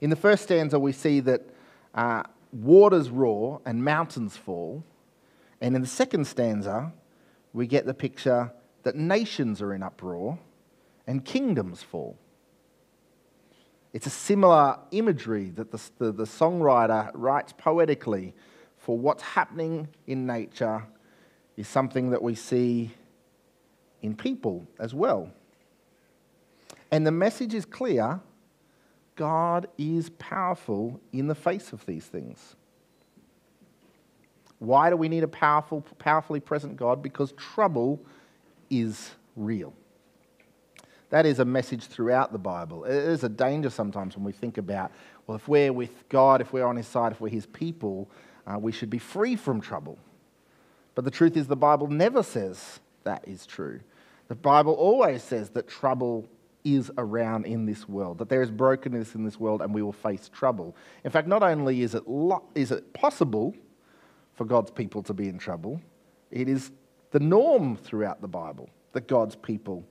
In 0.00 0.10
the 0.10 0.16
first 0.16 0.44
stanza, 0.44 0.78
we 0.78 0.92
see 0.92 1.20
that 1.20 1.42
uh, 1.94 2.22
waters 2.52 3.10
roar 3.10 3.60
and 3.64 3.84
mountains 3.84 4.36
fall. 4.36 4.82
And 5.60 5.76
in 5.76 5.82
the 5.82 5.88
second 5.88 6.26
stanza, 6.26 6.92
we 7.52 7.66
get 7.66 7.86
the 7.86 7.94
picture 7.94 8.52
that 8.84 8.96
nations 8.96 9.60
are 9.60 9.74
in 9.74 9.82
uproar 9.82 10.38
and 11.08 11.24
kingdoms 11.24 11.82
fall. 11.82 12.16
It's 13.94 14.06
a 14.06 14.10
similar 14.10 14.78
imagery 14.90 15.50
that 15.56 15.72
the, 15.72 15.80
the, 15.98 16.12
the, 16.12 16.24
songwriter 16.24 17.10
writes 17.14 17.54
poetically 17.56 18.34
for 18.76 18.96
what's 18.96 19.22
happening 19.22 19.88
in 20.06 20.26
nature 20.26 20.84
is 21.56 21.66
something 21.66 22.10
that 22.10 22.22
we 22.22 22.34
see 22.34 22.92
in 24.02 24.14
people 24.14 24.66
as 24.78 24.94
well. 24.94 25.32
And 26.92 27.06
the 27.06 27.10
message 27.10 27.54
is 27.54 27.64
clear 27.64 28.20
God 29.16 29.66
is 29.78 30.10
powerful 30.10 31.00
in 31.12 31.26
the 31.26 31.34
face 31.34 31.72
of 31.72 31.84
these 31.86 32.04
things. 32.04 32.54
Why 34.58 34.90
do 34.90 34.96
we 34.96 35.08
need 35.08 35.24
a 35.24 35.28
powerful, 35.28 35.80
powerfully 35.98 36.40
present 36.40 36.76
God? 36.76 37.02
Because 37.02 37.32
trouble 37.32 37.98
is 38.68 39.12
real. 39.34 39.72
That 41.10 41.24
is 41.24 41.38
a 41.38 41.44
message 41.44 41.84
throughout 41.84 42.32
the 42.32 42.38
Bible. 42.38 42.84
It 42.84 42.94
is 42.94 43.24
a 43.24 43.28
danger 43.28 43.70
sometimes 43.70 44.16
when 44.16 44.24
we 44.24 44.32
think 44.32 44.58
about, 44.58 44.92
well, 45.26 45.36
if 45.36 45.48
we're 45.48 45.72
with 45.72 46.08
God, 46.08 46.40
if 46.40 46.52
we're 46.52 46.66
on 46.66 46.76
His 46.76 46.86
side, 46.86 47.12
if 47.12 47.20
we're 47.20 47.28
His 47.28 47.46
people, 47.46 48.10
uh, 48.46 48.58
we 48.58 48.72
should 48.72 48.90
be 48.90 48.98
free 48.98 49.36
from 49.36 49.60
trouble. 49.60 49.98
But 50.94 51.04
the 51.04 51.10
truth 51.10 51.36
is, 51.36 51.46
the 51.46 51.56
Bible 51.56 51.88
never 51.88 52.22
says 52.22 52.80
that 53.04 53.26
is 53.26 53.46
true. 53.46 53.80
The 54.28 54.34
Bible 54.34 54.74
always 54.74 55.22
says 55.22 55.50
that 55.50 55.66
trouble 55.68 56.28
is 56.64 56.90
around 56.98 57.46
in 57.46 57.64
this 57.64 57.88
world, 57.88 58.18
that 58.18 58.28
there 58.28 58.42
is 58.42 58.50
brokenness 58.50 59.14
in 59.14 59.24
this 59.24 59.40
world 59.40 59.62
and 59.62 59.72
we 59.72 59.80
will 59.82 59.92
face 59.92 60.28
trouble. 60.28 60.76
In 61.04 61.10
fact, 61.10 61.26
not 61.26 61.42
only 61.42 61.82
is 61.82 61.94
it, 61.94 62.06
lo- 62.06 62.44
is 62.54 62.70
it 62.70 62.92
possible 62.92 63.54
for 64.34 64.44
God's 64.44 64.70
people 64.70 65.02
to 65.04 65.14
be 65.14 65.28
in 65.28 65.38
trouble, 65.38 65.80
it 66.30 66.48
is 66.48 66.70
the 67.10 67.20
norm 67.20 67.76
throughout 67.76 68.20
the 68.20 68.28
Bible 68.28 68.68
that 68.92 69.08
God's 69.08 69.36
people 69.36 69.84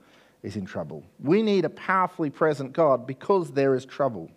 is 0.43 0.55
in 0.55 0.65
trouble. 0.65 1.03
We 1.19 1.41
need 1.41 1.65
a 1.65 1.69
powerfully 1.69 2.29
present 2.29 2.73
God 2.73 3.07
because 3.07 3.51
there 3.51 3.75
is 3.75 3.85
trouble. 3.85 4.31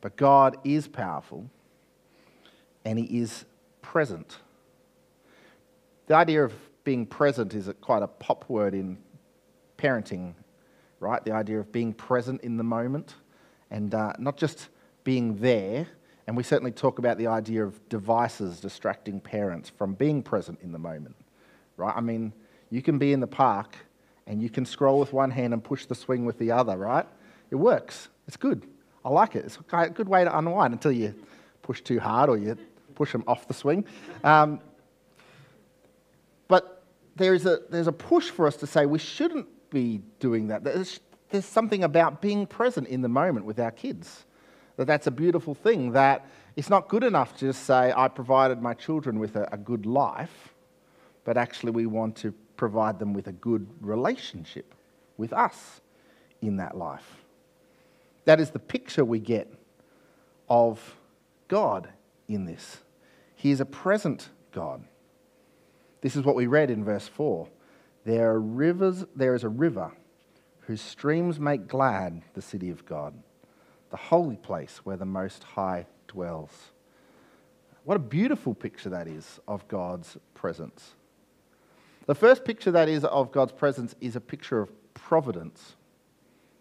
But 0.00 0.16
God 0.16 0.56
is 0.64 0.88
powerful 0.88 1.48
and 2.84 2.98
He 2.98 3.20
is 3.20 3.44
present. 3.82 4.38
The 6.06 6.14
idea 6.14 6.44
of 6.44 6.52
being 6.84 7.06
present 7.06 7.54
is 7.54 7.70
quite 7.80 8.02
a 8.02 8.08
pop 8.08 8.44
word 8.48 8.74
in 8.74 8.98
parenting, 9.78 10.34
right? 11.00 11.24
The 11.24 11.32
idea 11.32 11.60
of 11.60 11.70
being 11.72 11.92
present 11.92 12.42
in 12.42 12.56
the 12.56 12.64
moment 12.64 13.14
and 13.70 13.94
uh, 13.94 14.12
not 14.18 14.36
just 14.36 14.68
being 15.04 15.36
there. 15.36 15.86
And 16.26 16.36
we 16.36 16.42
certainly 16.42 16.72
talk 16.72 16.98
about 16.98 17.18
the 17.18 17.26
idea 17.26 17.64
of 17.64 17.88
devices 17.88 18.60
distracting 18.60 19.20
parents 19.20 19.68
from 19.68 19.94
being 19.94 20.22
present 20.22 20.60
in 20.62 20.72
the 20.72 20.78
moment, 20.78 21.16
right? 21.76 21.94
I 21.96 22.00
mean, 22.00 22.32
you 22.70 22.82
can 22.82 22.98
be 22.98 23.12
in 23.12 23.20
the 23.20 23.26
park 23.26 23.76
and 24.26 24.42
you 24.42 24.50
can 24.50 24.64
scroll 24.64 25.00
with 25.00 25.12
one 25.12 25.30
hand 25.30 25.52
and 25.52 25.62
push 25.62 25.86
the 25.86 25.94
swing 25.94 26.24
with 26.24 26.38
the 26.38 26.52
other, 26.52 26.76
right? 26.76 27.06
It 27.50 27.56
works. 27.56 28.08
It's 28.26 28.36
good. 28.36 28.66
I 29.04 29.08
like 29.10 29.34
it. 29.34 29.44
It's 29.44 29.58
a 29.72 29.88
good 29.90 30.08
way 30.08 30.24
to 30.24 30.38
unwind 30.38 30.72
until 30.72 30.92
you 30.92 31.14
push 31.62 31.80
too 31.80 31.98
hard 31.98 32.30
or 32.30 32.36
you 32.36 32.56
push 32.94 33.12
them 33.12 33.24
off 33.26 33.48
the 33.48 33.54
swing. 33.54 33.84
Um, 34.22 34.60
but 36.48 36.84
there's 37.16 37.46
a, 37.46 37.60
there's 37.70 37.88
a 37.88 37.92
push 37.92 38.30
for 38.30 38.46
us 38.46 38.56
to 38.56 38.66
say 38.66 38.86
we 38.86 38.98
shouldn't 38.98 39.48
be 39.70 40.02
doing 40.20 40.48
that. 40.48 40.64
There's, 40.64 41.00
there's 41.30 41.44
something 41.44 41.82
about 41.82 42.20
being 42.20 42.46
present 42.46 42.88
in 42.88 43.02
the 43.02 43.08
moment 43.08 43.46
with 43.46 43.58
our 43.58 43.70
kids. 43.70 44.24
That 44.76 44.86
that's 44.86 45.06
a 45.06 45.10
beautiful 45.10 45.54
thing. 45.54 45.92
That 45.92 46.26
it's 46.56 46.70
not 46.70 46.88
good 46.88 47.04
enough 47.04 47.36
to 47.38 47.46
just 47.46 47.64
say, 47.64 47.92
I 47.94 48.08
provided 48.08 48.62
my 48.62 48.74
children 48.74 49.18
with 49.18 49.36
a, 49.36 49.52
a 49.52 49.56
good 49.56 49.86
life, 49.86 50.54
but 51.24 51.36
actually 51.36 51.72
we 51.72 51.86
want 51.86 52.16
to 52.16 52.34
provide 52.62 53.00
them 53.00 53.12
with 53.12 53.26
a 53.26 53.32
good 53.32 53.66
relationship 53.80 54.72
with 55.16 55.32
us 55.32 55.80
in 56.40 56.58
that 56.58 56.76
life. 56.76 57.24
That 58.24 58.38
is 58.38 58.50
the 58.50 58.60
picture 58.60 59.04
we 59.04 59.18
get 59.18 59.52
of 60.48 60.94
God 61.48 61.88
in 62.28 62.44
this. 62.44 62.78
He 63.34 63.50
is 63.50 63.60
a 63.60 63.64
present 63.64 64.28
God. 64.52 64.84
This 66.02 66.14
is 66.14 66.22
what 66.22 66.36
we 66.36 66.46
read 66.46 66.70
in 66.70 66.84
verse 66.84 67.08
4. 67.08 67.48
There 68.04 68.30
are 68.30 68.40
rivers, 68.40 69.06
there 69.16 69.34
is 69.34 69.42
a 69.42 69.48
river 69.48 69.90
whose 70.60 70.80
streams 70.80 71.40
make 71.40 71.66
glad 71.66 72.22
the 72.34 72.42
city 72.42 72.70
of 72.70 72.86
God, 72.86 73.12
the 73.90 73.96
holy 73.96 74.36
place 74.36 74.82
where 74.84 74.96
the 74.96 75.04
Most 75.04 75.42
High 75.42 75.86
dwells. 76.06 76.70
What 77.82 77.96
a 77.96 77.98
beautiful 77.98 78.54
picture 78.54 78.90
that 78.90 79.08
is 79.08 79.40
of 79.48 79.66
God's 79.66 80.16
presence. 80.34 80.94
The 82.06 82.14
first 82.16 82.44
picture 82.44 82.72
that 82.72 82.88
is 82.88 83.04
of 83.04 83.30
God's 83.30 83.52
presence 83.52 83.94
is 84.00 84.16
a 84.16 84.20
picture 84.20 84.60
of 84.60 84.70
providence, 84.94 85.76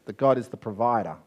that 0.05 0.17
God 0.17 0.37
is 0.37 0.49
the 0.49 0.57
provider. 0.57 1.17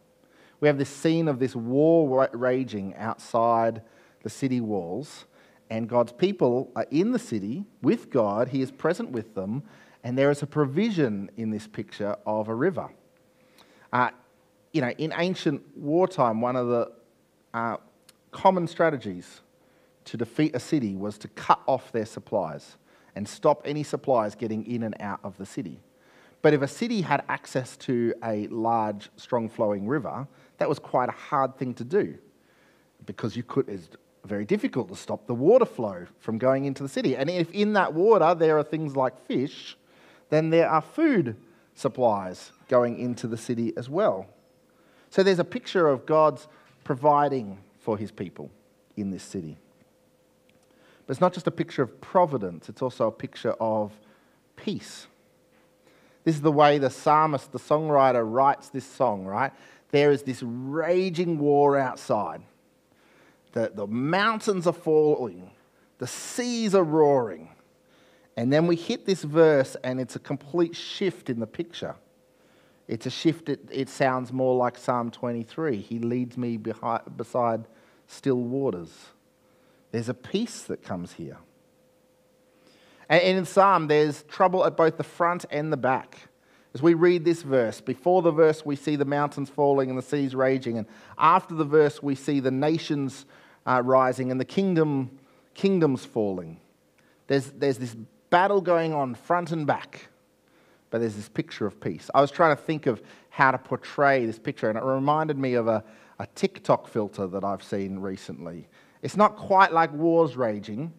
We 0.61 0.69
have 0.69 0.79
this 0.79 0.89
scene 0.89 1.27
of 1.27 1.41
this 1.41 1.57
war 1.57 2.29
raging 2.33 2.95
outside 2.97 3.83
the 4.23 4.31
city 4.31 4.61
walls, 4.61 5.25
and 5.69 5.89
God's 5.89 6.13
people 6.13 6.71
are 6.77 6.87
in 6.93 7.11
the 7.11 7.19
city 7.19 7.65
with 7.83 8.11
God. 8.11 8.49
He 8.49 8.63
is 8.63 8.71
present 8.71 9.11
with 9.11 9.35
them, 9.35 9.65
and 10.05 10.17
there 10.17 10.31
is 10.31 10.43
a 10.43 10.47
provision 10.47 11.31
in 11.37 11.51
this 11.51 11.67
picture 11.67 12.17
of 12.25 12.49
a 12.49 12.55
river. 12.55 12.89
Uh, 13.93 14.11
you 14.73 14.81
know, 14.81 14.91
in 14.91 15.13
ancient 15.17 15.63
wartime, 15.77 16.41
one 16.41 16.55
of 16.55 16.69
the 16.69 16.93
uh, 17.53 17.77
common 18.31 18.69
strategies 18.69 19.41
to 20.05 20.17
defeat 20.17 20.55
a 20.55 20.61
city 20.61 20.95
was 20.95 21.19
to 21.19 21.29
cut 21.29 21.61
off 21.67 21.91
their 21.91 22.07
supplies 22.07 22.77
and 23.17 23.29
stop 23.29 23.63
any 23.65 23.83
supplies 23.83 24.35
getting 24.35 24.67
in 24.67 24.83
and 24.83 24.95
out 25.01 25.21
of 25.23 25.37
the 25.39 25.47
city. 25.47 25.81
But 26.43 26.53
if 26.53 26.63
a 26.63 26.69
city 26.69 27.01
had 27.01 27.25
access 27.29 27.77
to 27.79 28.15
a 28.23 28.47
large, 28.49 29.09
strong 29.17 29.49
flowing 29.49 29.87
river, 29.87 30.27
that 30.59 30.69
was 30.69 30.79
quite 30.79 31.09
a 31.09 31.13
hard 31.13 31.57
thing 31.57 31.75
to 31.75 31.85
do 31.85 32.19
because 33.07 33.37
you 33.37 33.43
could, 33.43 33.69
it's 33.69 33.89
very 34.25 34.45
difficult 34.45 34.89
to 34.89 34.97
stop 34.97 35.27
the 35.27 35.35
water 35.35 35.65
flow 35.65 36.07
from 36.19 36.39
going 36.39 36.65
into 36.65 36.83
the 36.83 36.89
city. 36.89 37.17
And 37.17 37.31
if 37.31 37.51
in 37.53 37.75
that 37.75 37.95
water 37.95 38.35
there 38.35 38.59
are 38.59 38.63
things 38.63 38.97
like 38.97 39.19
fish, 39.27 39.77
then 40.31 40.51
there 40.51 40.69
are 40.69 40.83
food 40.83 41.37
supplies 41.75 42.53
going 42.69 42.99
into 42.99 43.27
the 43.27 43.37
city 43.37 43.73
as 43.77 43.89
well. 43.89 44.27
So 45.11 45.23
there's 45.23 45.39
a 45.39 45.45
picture 45.45 45.89
of 45.89 46.07
God's 46.07 46.49
providing 46.83 47.59
for 47.79 47.97
his 47.97 48.11
people 48.11 48.51
in 48.97 49.11
this 49.11 49.23
city. 49.23 49.57
But 51.07 51.13
it's 51.13 51.21
not 51.21 51.35
just 51.35 51.47
a 51.47 51.51
picture 51.51 51.83
of 51.83 52.01
providence, 52.01 52.69
it's 52.69 52.83
also 52.83 53.09
a 53.09 53.13
picture 53.13 53.53
of 53.61 53.93
peace. 54.57 55.07
This 56.25 56.37
is 56.37 56.41
the 56.41 56.53
way 56.53 56.79
the 56.79 56.89
psalmist, 56.89 57.53
the 57.53 57.59
songwriter, 57.59 58.25
writes 58.25 58.71
this 58.71 58.87
song, 58.87 59.25
right? 59.25 59.53
There 59.91 60.11
is 60.11 60.23
this 60.23 60.43
raging 60.43 61.39
war 61.39 61.79
outside. 61.79 62.43
The, 63.53 63.71
the 63.75 63.87
mountains 63.87 64.67
are 64.67 64.73
falling, 64.73 65.51
the 65.99 66.07
seas 66.07 66.75
are 66.75 66.83
roaring. 66.83 67.51
And 68.37 68.53
then 68.53 68.67
we 68.67 68.75
hit 68.75 69.07
this 69.07 69.23
verse, 69.23 69.77
and 69.85 70.01
it's 70.01 70.17
a 70.17 70.19
complete 70.19 70.75
shift 70.75 71.31
in 71.31 71.39
the 71.39 71.47
picture. 71.47 71.95
It's 72.89 73.07
a 73.07 73.11
shift, 73.11 73.49
it, 73.49 73.61
it 73.71 73.89
sounds 73.89 74.33
more 74.33 74.57
like 74.57 74.77
Psalm 74.77 75.11
23. 75.11 75.77
He 75.77 75.99
leads 76.01 76.37
me 76.37 76.57
behind, 76.57 77.17
beside 77.17 77.67
still 78.09 78.41
waters. 78.41 78.91
There's 79.95 80.09
a 80.09 80.15
peace 80.15 80.63
that 80.63 80.83
comes 80.83 81.13
here. 81.13 81.37
And 83.09 83.23
in 83.23 83.45
Psalm, 83.45 83.87
there's 83.87 84.25
trouble 84.25 84.67
at 84.67 84.77
both 84.77 84.97
the 84.97 85.05
front 85.05 85.45
and 85.53 85.73
the 85.73 85.77
back. 85.77 86.19
As 86.75 86.83
we 86.83 86.95
read 86.95 87.25
this 87.25 87.43
verse, 87.43 87.81
before 87.81 88.21
the 88.21 88.33
verse, 88.33 88.67
we 88.67 88.75
see 88.75 88.97
the 88.97 89.05
mountains 89.05 89.51
falling 89.51 89.91
and 89.91 89.97
the 89.97 90.03
seas 90.03 90.35
raging. 90.35 90.79
And 90.79 90.89
after 91.17 91.55
the 91.55 91.65
verse, 91.65 92.03
we 92.03 92.17
see 92.17 92.41
the 92.41 92.51
nations 92.51 93.25
uh, 93.67 93.83
rising 93.85 94.33
and 94.33 94.41
the 94.41 94.45
kingdom, 94.45 95.17
kingdoms 95.55 96.05
falling. 96.05 96.59
There's, 97.29 97.53
there's 97.53 97.79
this 97.79 97.95
battle 98.31 98.61
going 98.61 98.93
on 98.93 99.15
front 99.15 99.53
and 99.53 99.65
back, 99.65 100.09
but 100.91 101.03
there's 101.03 101.15
this 101.15 101.29
picture 101.29 101.67
of 101.69 101.81
peace. 101.81 102.11
I 102.13 102.21
was 102.21 102.33
trying 102.33 102.57
to 102.57 102.61
think 102.61 102.87
of 102.87 103.01
how 103.31 103.53
to 103.53 103.59
portray 103.59 104.27
this 104.27 104.41
picture, 104.41 104.69
and 104.69 104.77
it 104.77 104.83
reminded 104.83 105.39
me 105.39 105.55
of 105.55 105.69
a, 105.69 105.85
a 106.19 106.27
TikTok 106.35 106.89
filter 106.89 107.29
that 107.29 107.45
I've 107.45 107.63
seen 107.63 108.01
recently. 108.01 108.67
It's 109.05 109.19
not 109.19 109.37
quite 109.37 109.71
like 109.71 109.93
wars 109.93 110.35
raging, 110.35 110.91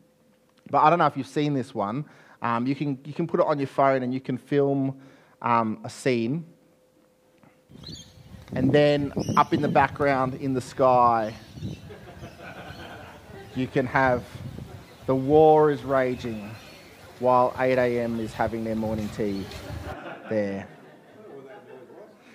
but 0.69 0.83
I 0.83 0.91
don't 0.91 0.99
know 0.99 1.07
if 1.07 1.17
you've 1.17 1.25
seen 1.25 1.55
this 1.55 1.73
one. 1.73 2.05
Um, 2.39 2.67
you, 2.67 2.75
can, 2.75 2.99
you 3.03 3.13
can 3.13 3.25
put 3.25 3.39
it 3.39 3.47
on 3.47 3.57
your 3.57 3.67
phone 3.67 4.03
and 4.03 4.13
you 4.13 4.21
can 4.21 4.37
film 4.37 5.01
um, 5.41 5.79
a 5.83 5.89
scene. 5.89 6.45
And 8.53 8.71
then 8.71 9.11
up 9.37 9.55
in 9.55 9.61
the 9.63 9.67
background 9.67 10.35
in 10.35 10.53
the 10.53 10.61
sky, 10.61 11.33
you 13.55 13.65
can 13.65 13.87
have 13.87 14.23
the 15.07 15.15
war 15.15 15.71
is 15.71 15.83
raging 15.83 16.51
while 17.17 17.55
8 17.57 17.79
a.m. 17.79 18.19
is 18.19 18.33
having 18.33 18.63
their 18.63 18.75
morning 18.75 19.09
tea 19.17 19.43
there. 20.29 20.67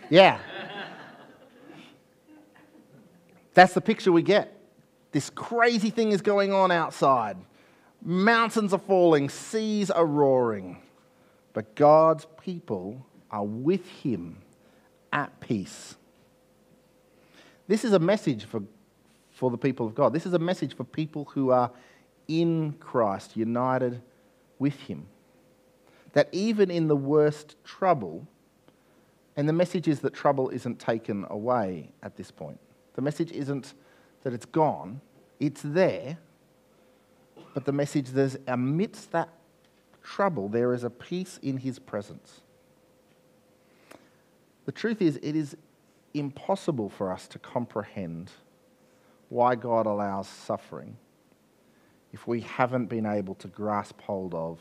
Yeah. 0.09 0.41
That's 3.55 3.73
the 3.73 3.81
picture 3.81 4.11
we 4.11 4.23
get. 4.23 4.60
This 5.13 5.31
crazy 5.31 5.91
thing 5.91 6.13
is 6.13 6.23
going 6.23 6.53
on 6.53 6.71
outside. 6.71 7.37
Mountains 8.03 8.73
are 8.73 8.79
falling, 8.79 9.29
seas 9.29 9.91
are 9.91 10.07
roaring. 10.07 10.81
But 11.53 11.75
God's 11.75 12.27
people 12.43 13.05
are 13.31 13.45
with 13.45 13.87
him 13.87 14.39
at 15.13 15.41
peace. 15.41 15.97
This 17.67 17.85
is 17.85 17.93
a 17.93 17.99
message 17.99 18.45
for, 18.45 18.63
for 19.33 19.51
the 19.51 19.59
people 19.59 19.87
of 19.87 19.95
God. 19.95 20.13
This 20.13 20.27
is 20.27 20.35
a 20.35 20.39
message 20.39 20.75
for 20.75 20.85
people 20.85 21.27
who 21.27 21.51
are 21.51 21.71
in 22.29 22.73
Christ, 22.75 23.37
united 23.37 24.01
with 24.59 24.75
him. 24.81 25.07
That 26.13 26.29
even 26.33 26.71
in 26.71 26.89
the 26.89 26.97
worst 26.97 27.57
trouble, 27.65 28.27
and 29.37 29.49
the 29.49 29.53
message 29.53 29.89
is 29.89 30.01
that 30.01 30.15
trouble 30.15 30.51
isn't 30.51 30.79
taken 30.79 31.27
away 31.31 31.93
at 32.03 32.17
this 32.17 32.31
point. 32.31 32.59
The 32.95 33.03
message 33.03 33.33
isn't 33.33 33.75
that 34.23 34.33
it's 34.33 34.47
gone, 34.47 35.01
it's 35.39 35.63
there. 35.63 36.19
But 37.55 37.65
the 37.65 37.73
message 37.73 38.15
is 38.15 38.39
amidst 38.47 39.13
that 39.13 39.29
trouble, 40.03 40.49
there 40.49 40.73
is 40.73 40.85
a 40.85 40.91
peace 40.91 41.39
in 41.43 41.59
his 41.59 41.79
presence. 41.79 42.41
The 44.67 44.73
truth 44.73 45.03
is, 45.03 45.19
it 45.23 45.35
is 45.35 45.57
impossible 46.15 46.89
for 46.89 47.13
us 47.13 47.27
to 47.29 47.39
comprehend 47.39 48.31
why 49.29 49.55
God 49.55 49.87
allows 49.87 50.29
suffering 50.29 50.97
if 52.13 52.27
we 52.27 52.41
haven't 52.41 52.87
been 52.87 53.07
able 53.07 53.35
to 53.37 53.49
grasp 53.49 54.01
hold 54.03 54.35
of 54.35 54.59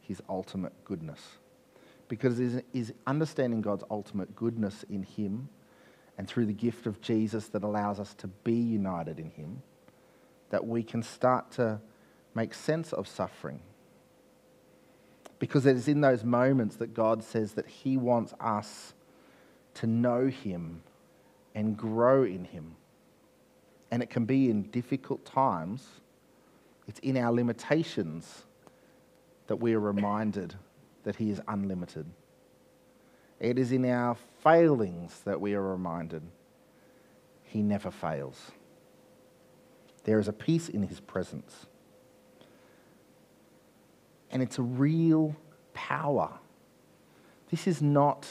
his 0.00 0.22
ultimate 0.28 0.72
goodness. 0.84 1.20
Because 2.08 2.40
it 2.40 2.64
is 2.72 2.92
understanding 3.06 3.60
God's 3.60 3.84
ultimate 3.90 4.34
goodness 4.34 4.84
in 4.90 5.02
him 5.02 5.48
and 6.20 6.28
through 6.28 6.44
the 6.44 6.52
gift 6.52 6.84
of 6.84 7.00
Jesus 7.00 7.48
that 7.48 7.64
allows 7.64 7.98
us 7.98 8.12
to 8.12 8.26
be 8.26 8.52
united 8.52 9.18
in 9.18 9.30
him 9.30 9.62
that 10.50 10.66
we 10.66 10.82
can 10.82 11.02
start 11.02 11.50
to 11.52 11.80
make 12.34 12.52
sense 12.52 12.92
of 12.92 13.08
suffering 13.08 13.58
because 15.38 15.64
it 15.64 15.76
is 15.76 15.88
in 15.88 16.02
those 16.02 16.22
moments 16.22 16.76
that 16.76 16.92
God 16.92 17.24
says 17.24 17.54
that 17.54 17.66
He 17.66 17.96
wants 17.96 18.34
us 18.38 18.92
to 19.72 19.86
know 19.86 20.26
Him 20.26 20.82
and 21.54 21.74
grow 21.74 22.22
in 22.22 22.44
Him. 22.44 22.76
And 23.90 24.02
it 24.02 24.10
can 24.10 24.26
be 24.26 24.50
in 24.50 24.64
difficult 24.64 25.24
times, 25.24 25.88
it's 26.86 27.00
in 27.00 27.16
our 27.16 27.32
limitations 27.32 28.44
that 29.46 29.56
we 29.56 29.72
are 29.72 29.80
reminded 29.80 30.54
that 31.04 31.16
He 31.16 31.30
is 31.30 31.40
unlimited. 31.48 32.04
It 33.40 33.58
is 33.58 33.72
in 33.72 33.86
our 33.86 34.18
failings 34.42 35.20
that 35.24 35.40
we 35.40 35.54
are 35.54 35.62
reminded 35.62 36.22
He 37.42 37.62
never 37.62 37.90
fails. 37.90 38.52
There 40.04 40.18
is 40.18 40.28
a 40.28 40.32
peace 40.32 40.68
in 40.68 40.82
His 40.82 41.00
presence 41.00 41.66
and 44.30 44.42
it's 44.42 44.58
a 44.58 44.62
real 44.62 45.36
power. 45.74 46.30
This 47.50 47.66
is 47.66 47.82
not 47.82 48.26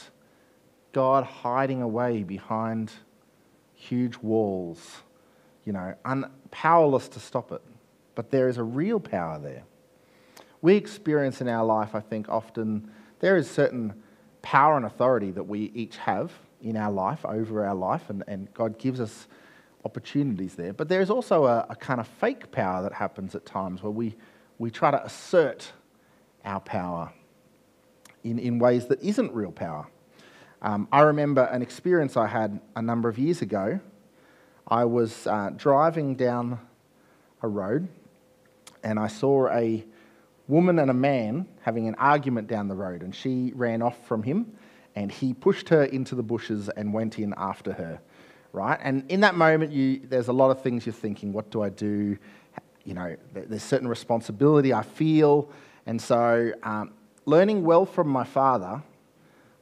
God 0.92 1.24
hiding 1.24 1.82
away 1.82 2.22
behind 2.22 2.90
huge 3.74 4.16
walls, 4.18 5.02
you 5.64 5.72
know, 5.72 5.94
un- 6.04 6.30
powerless 6.50 7.08
to 7.08 7.20
stop 7.20 7.52
it. 7.52 7.62
But 8.14 8.30
there 8.30 8.48
is 8.48 8.56
a 8.56 8.62
real 8.62 8.98
power 8.98 9.38
there. 9.38 9.64
We 10.62 10.74
experience 10.74 11.40
in 11.40 11.48
our 11.48 11.64
life, 11.64 11.94
I 11.94 12.00
think, 12.00 12.28
often 12.28 12.90
there 13.20 13.36
is 13.36 13.48
certain 13.48 14.02
power 14.42 14.76
and 14.76 14.86
authority 14.86 15.30
that 15.32 15.44
we 15.44 15.70
each 15.74 15.96
have 15.98 16.32
in 16.62 16.76
our 16.76 16.90
life, 16.90 17.24
over 17.24 17.66
our 17.66 17.74
life, 17.74 18.10
and, 18.10 18.22
and 18.26 18.52
God 18.54 18.78
gives 18.78 19.00
us 19.00 19.26
opportunities 19.84 20.54
there. 20.54 20.72
But 20.72 20.88
there 20.88 21.00
is 21.00 21.10
also 21.10 21.46
a, 21.46 21.66
a 21.70 21.76
kind 21.76 22.00
of 22.00 22.06
fake 22.06 22.50
power 22.50 22.82
that 22.82 22.92
happens 22.92 23.34
at 23.34 23.46
times 23.46 23.82
where 23.82 23.90
we, 23.90 24.14
we 24.58 24.70
try 24.70 24.90
to 24.90 25.04
assert 25.04 25.72
our 26.44 26.60
power 26.60 27.12
in, 28.24 28.38
in 28.38 28.58
ways 28.58 28.86
that 28.86 29.02
isn't 29.02 29.32
real 29.32 29.52
power. 29.52 29.86
Um, 30.62 30.88
I 30.92 31.00
remember 31.00 31.44
an 31.44 31.62
experience 31.62 32.16
I 32.16 32.26
had 32.26 32.60
a 32.76 32.82
number 32.82 33.08
of 33.08 33.18
years 33.18 33.40
ago. 33.40 33.80
I 34.68 34.84
was 34.84 35.26
uh, 35.26 35.50
driving 35.56 36.14
down 36.14 36.60
a 37.42 37.48
road 37.48 37.88
and 38.84 38.98
I 38.98 39.08
saw 39.08 39.48
a 39.48 39.84
woman 40.50 40.78
and 40.78 40.90
a 40.90 40.94
man 40.94 41.46
having 41.62 41.88
an 41.88 41.94
argument 41.94 42.48
down 42.48 42.68
the 42.68 42.74
road, 42.74 43.02
and 43.02 43.14
she 43.14 43.52
ran 43.54 43.80
off 43.80 44.06
from 44.06 44.22
him 44.22 44.52
and 44.96 45.10
he 45.10 45.32
pushed 45.32 45.68
her 45.68 45.84
into 45.84 46.14
the 46.14 46.22
bushes 46.22 46.68
and 46.70 46.92
went 46.92 47.18
in 47.18 47.32
after 47.36 47.72
her. 47.72 48.00
Right? 48.52 48.78
And 48.82 49.08
in 49.10 49.20
that 49.20 49.36
moment, 49.36 49.70
you, 49.72 50.00
there's 50.08 50.28
a 50.28 50.32
lot 50.32 50.50
of 50.50 50.62
things 50.62 50.84
you're 50.84 50.92
thinking 50.92 51.32
what 51.32 51.50
do 51.50 51.62
I 51.62 51.68
do? 51.68 52.18
You 52.84 52.94
know, 52.94 53.16
there's 53.32 53.62
certain 53.62 53.86
responsibility 53.86 54.74
I 54.74 54.82
feel. 54.82 55.50
And 55.86 56.02
so, 56.02 56.52
um, 56.64 56.92
learning 57.26 57.62
well 57.62 57.86
from 57.86 58.08
my 58.08 58.24
father, 58.24 58.82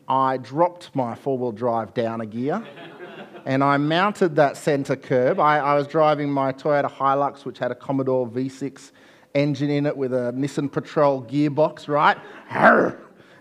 I 0.08 0.38
dropped 0.38 0.94
my 0.94 1.14
four 1.14 1.36
wheel 1.36 1.52
drive 1.52 1.92
down 1.92 2.22
a 2.22 2.26
gear 2.26 2.66
and 3.44 3.62
I 3.62 3.76
mounted 3.76 4.36
that 4.36 4.56
centre 4.56 4.96
curb. 4.96 5.38
I, 5.38 5.58
I, 5.58 5.74
was 5.74 5.86
driving 5.86 6.30
my 6.30 6.52
Toyota 6.52 6.90
Hilux, 6.90 7.44
which 7.44 7.58
had 7.58 7.70
a 7.70 7.74
Commodore 7.74 8.26
V6 8.26 8.90
engine 9.34 9.70
in 9.70 9.86
it 9.86 9.96
with 9.96 10.12
a 10.12 10.32
Nissan 10.34 10.70
Patrol 10.70 11.22
gearbox, 11.22 11.88
right? 11.88 12.16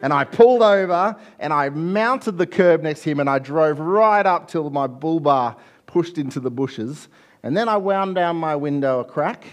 And 0.02 0.14
I 0.14 0.24
pulled 0.24 0.62
over 0.62 1.16
and 1.40 1.52
I 1.52 1.70
mounted 1.70 2.38
the 2.38 2.46
curb 2.46 2.84
next 2.84 3.04
to 3.04 3.12
him 3.12 3.20
and 3.20 3.30
I 3.30 3.40
drove 3.40 3.80
right 3.80 4.26
up 4.26 4.48
till 4.48 4.70
my 4.70 4.88
bull 4.88 5.20
bar 5.20 5.56
pushed 5.86 6.18
into 6.18 6.40
the 6.40 6.52
bushes. 6.52 7.08
And 7.44 7.56
then 7.56 7.68
I 7.68 7.78
wound 7.78 8.16
down 8.16 8.36
my 8.36 8.56
window 8.56 9.00
a 9.00 9.06
crack 9.06 9.46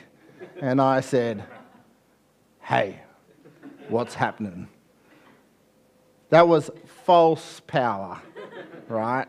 and 0.60 0.80
I 0.80 1.00
said, 1.00 1.44
Hey, 2.60 3.00
what's 3.88 4.14
happening. 4.14 4.68
That 6.30 6.48
was 6.48 6.70
false 7.04 7.60
power, 7.66 8.20
right? 8.88 9.26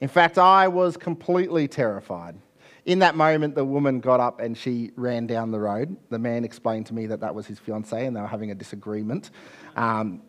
In 0.00 0.08
fact, 0.08 0.36
I 0.36 0.68
was 0.68 0.96
completely 0.96 1.68
terrified. 1.68 2.36
In 2.84 2.98
that 2.98 3.14
moment, 3.14 3.54
the 3.54 3.64
woman 3.64 4.00
got 4.00 4.18
up 4.18 4.40
and 4.40 4.58
she 4.58 4.90
ran 4.96 5.26
down 5.26 5.52
the 5.52 5.60
road. 5.60 5.96
The 6.10 6.18
man 6.18 6.44
explained 6.44 6.86
to 6.86 6.94
me 6.94 7.06
that 7.06 7.20
that 7.20 7.32
was 7.32 7.46
his 7.46 7.58
fiancee 7.60 8.04
and 8.06 8.16
they 8.16 8.20
were 8.20 8.26
having 8.26 8.50
a 8.50 8.56
disagreement. 8.56 9.30
Um, 9.76 10.22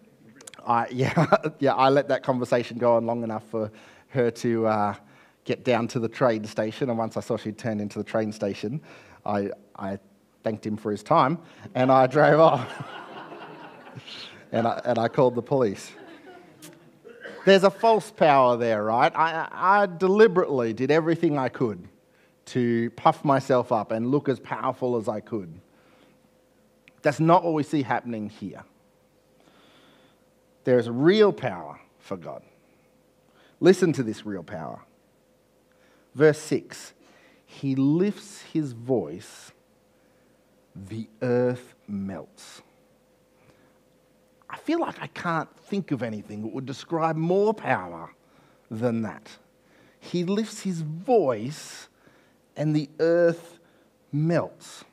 I, 0.66 0.88
yeah, 0.92 1.36
yeah, 1.60 1.74
I 1.74 1.90
let 1.90 2.08
that 2.10 2.22
conversation 2.22 2.78
go 2.78 2.96
on 2.96 3.08
long 3.08 3.24
enough 3.24 3.44
for 3.50 3.72
her 4.10 4.30
to 4.30 4.68
uh, 4.68 4.96
get 5.46 5.64
down 5.64 5.88
to 5.90 6.00
the 6.00 6.08
train 6.08 6.46
station. 6.46 6.90
And 6.90 6.98
once 6.98 7.18
I 7.18 7.22
saw 7.22 7.38
she'd 7.38 7.58
turned 7.58 7.82
into 7.82 7.98
the 7.98 8.04
train 8.06 8.32
station, 8.32 8.82
I, 9.26 9.50
I 9.76 9.98
thanked 10.44 10.66
him 10.66 10.78
for 10.78 10.92
his 10.92 11.02
time 11.02 11.40
and 11.74 11.92
I 11.92 12.06
drove 12.06 12.40
off. 12.40 12.84
and, 14.52 14.68
I, 14.68 14.80
and 14.86 15.00
I 15.00 15.08
called 15.08 15.34
the 15.34 15.42
police. 15.42 15.92
There's 17.46 17.64
a 17.64 17.72
false 17.72 18.12
power 18.12 18.58
there, 18.58 18.84
right? 18.84 19.12
I, 19.16 19.48
I 19.52 19.86
deliberately 19.88 20.72
did 20.72 20.92
everything 20.92 21.40
I 21.40 21.50
could 21.50 21.90
to 22.46 22.90
puff 22.92 23.24
myself 23.24 23.72
up 23.72 23.92
and 23.92 24.12
look 24.12 24.28
as 24.30 24.40
powerful 24.40 24.98
as 24.98 25.08
I 25.08 25.20
could. 25.20 25.60
That's 27.02 27.20
not 27.20 27.44
what 27.44 27.54
we 27.54 27.64
see 27.64 27.84
happening 27.84 28.30
here. 28.30 28.64
There 30.64 30.80
is 30.80 30.90
real 30.90 31.34
power 31.34 31.80
for 32.00 32.18
God. 32.18 32.44
Listen 33.60 33.94
to 33.94 34.04
this 34.04 34.26
real 34.26 34.44
power. 34.44 34.82
Verse 36.16 36.40
6 36.40 36.94
He 37.46 37.76
lifts 37.76 38.42
his 38.42 38.74
voice, 38.74 39.52
the 40.76 41.08
earth 41.22 41.76
melts. 41.88 42.62
I 44.50 44.58
feel 44.58 44.80
like 44.80 45.02
I 45.02 45.08
can't 45.08 45.50
think 45.66 45.92
of 45.92 46.04
anything 46.04 46.44
that 46.44 46.54
would 46.54 46.66
describe 46.66 47.16
more 47.16 47.54
power 47.54 48.14
than 48.70 49.02
that. 49.02 49.28
He 50.00 50.24
lifts 50.24 50.62
his 50.62 50.82
voice 50.82 51.88
and 52.56 52.76
the 52.76 52.90
earth 53.00 53.60
melts. 54.12 54.84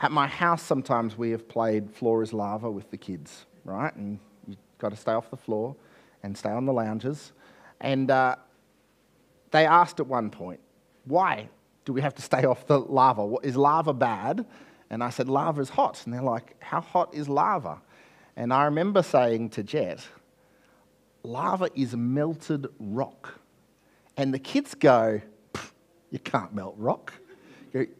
At 0.00 0.12
my 0.12 0.26
house, 0.26 0.62
sometimes 0.62 1.16
we 1.16 1.30
have 1.30 1.48
played 1.48 1.90
Floor 1.90 2.22
is 2.22 2.32
Lava 2.32 2.70
with 2.70 2.90
the 2.90 2.98
kids, 2.98 3.46
right? 3.64 3.94
And 3.96 4.18
you've 4.46 4.58
got 4.78 4.90
to 4.90 4.96
stay 4.96 5.12
off 5.12 5.30
the 5.30 5.36
floor 5.36 5.74
and 6.22 6.36
stay 6.36 6.50
on 6.50 6.66
the 6.66 6.72
lounges. 6.72 7.32
And 7.80 8.10
uh, 8.10 8.36
they 9.50 9.64
asked 9.64 10.00
at 10.00 10.06
one 10.06 10.30
point, 10.30 10.60
why 11.04 11.48
do 11.84 11.92
we 11.92 12.02
have 12.02 12.14
to 12.16 12.22
stay 12.22 12.44
off 12.44 12.66
the 12.66 12.78
lava? 12.78 13.36
Is 13.42 13.56
lava 13.56 13.94
bad? 13.94 14.44
And 14.90 15.02
I 15.02 15.10
said, 15.10 15.28
lava 15.28 15.62
is 15.62 15.70
hot. 15.70 16.02
And 16.04 16.12
they're 16.12 16.22
like, 16.22 16.56
how 16.62 16.80
hot 16.80 17.14
is 17.14 17.28
lava? 17.28 17.80
And 18.36 18.52
I 18.52 18.64
remember 18.64 19.02
saying 19.02 19.50
to 19.50 19.62
Jet, 19.62 20.06
lava 21.22 21.70
is 21.74 21.96
melted 21.96 22.66
rock. 22.78 23.40
And 24.16 24.32
the 24.32 24.38
kids 24.38 24.74
go, 24.74 25.20
you 26.10 26.18
can't 26.18 26.54
melt 26.54 26.74
rock. 26.78 27.12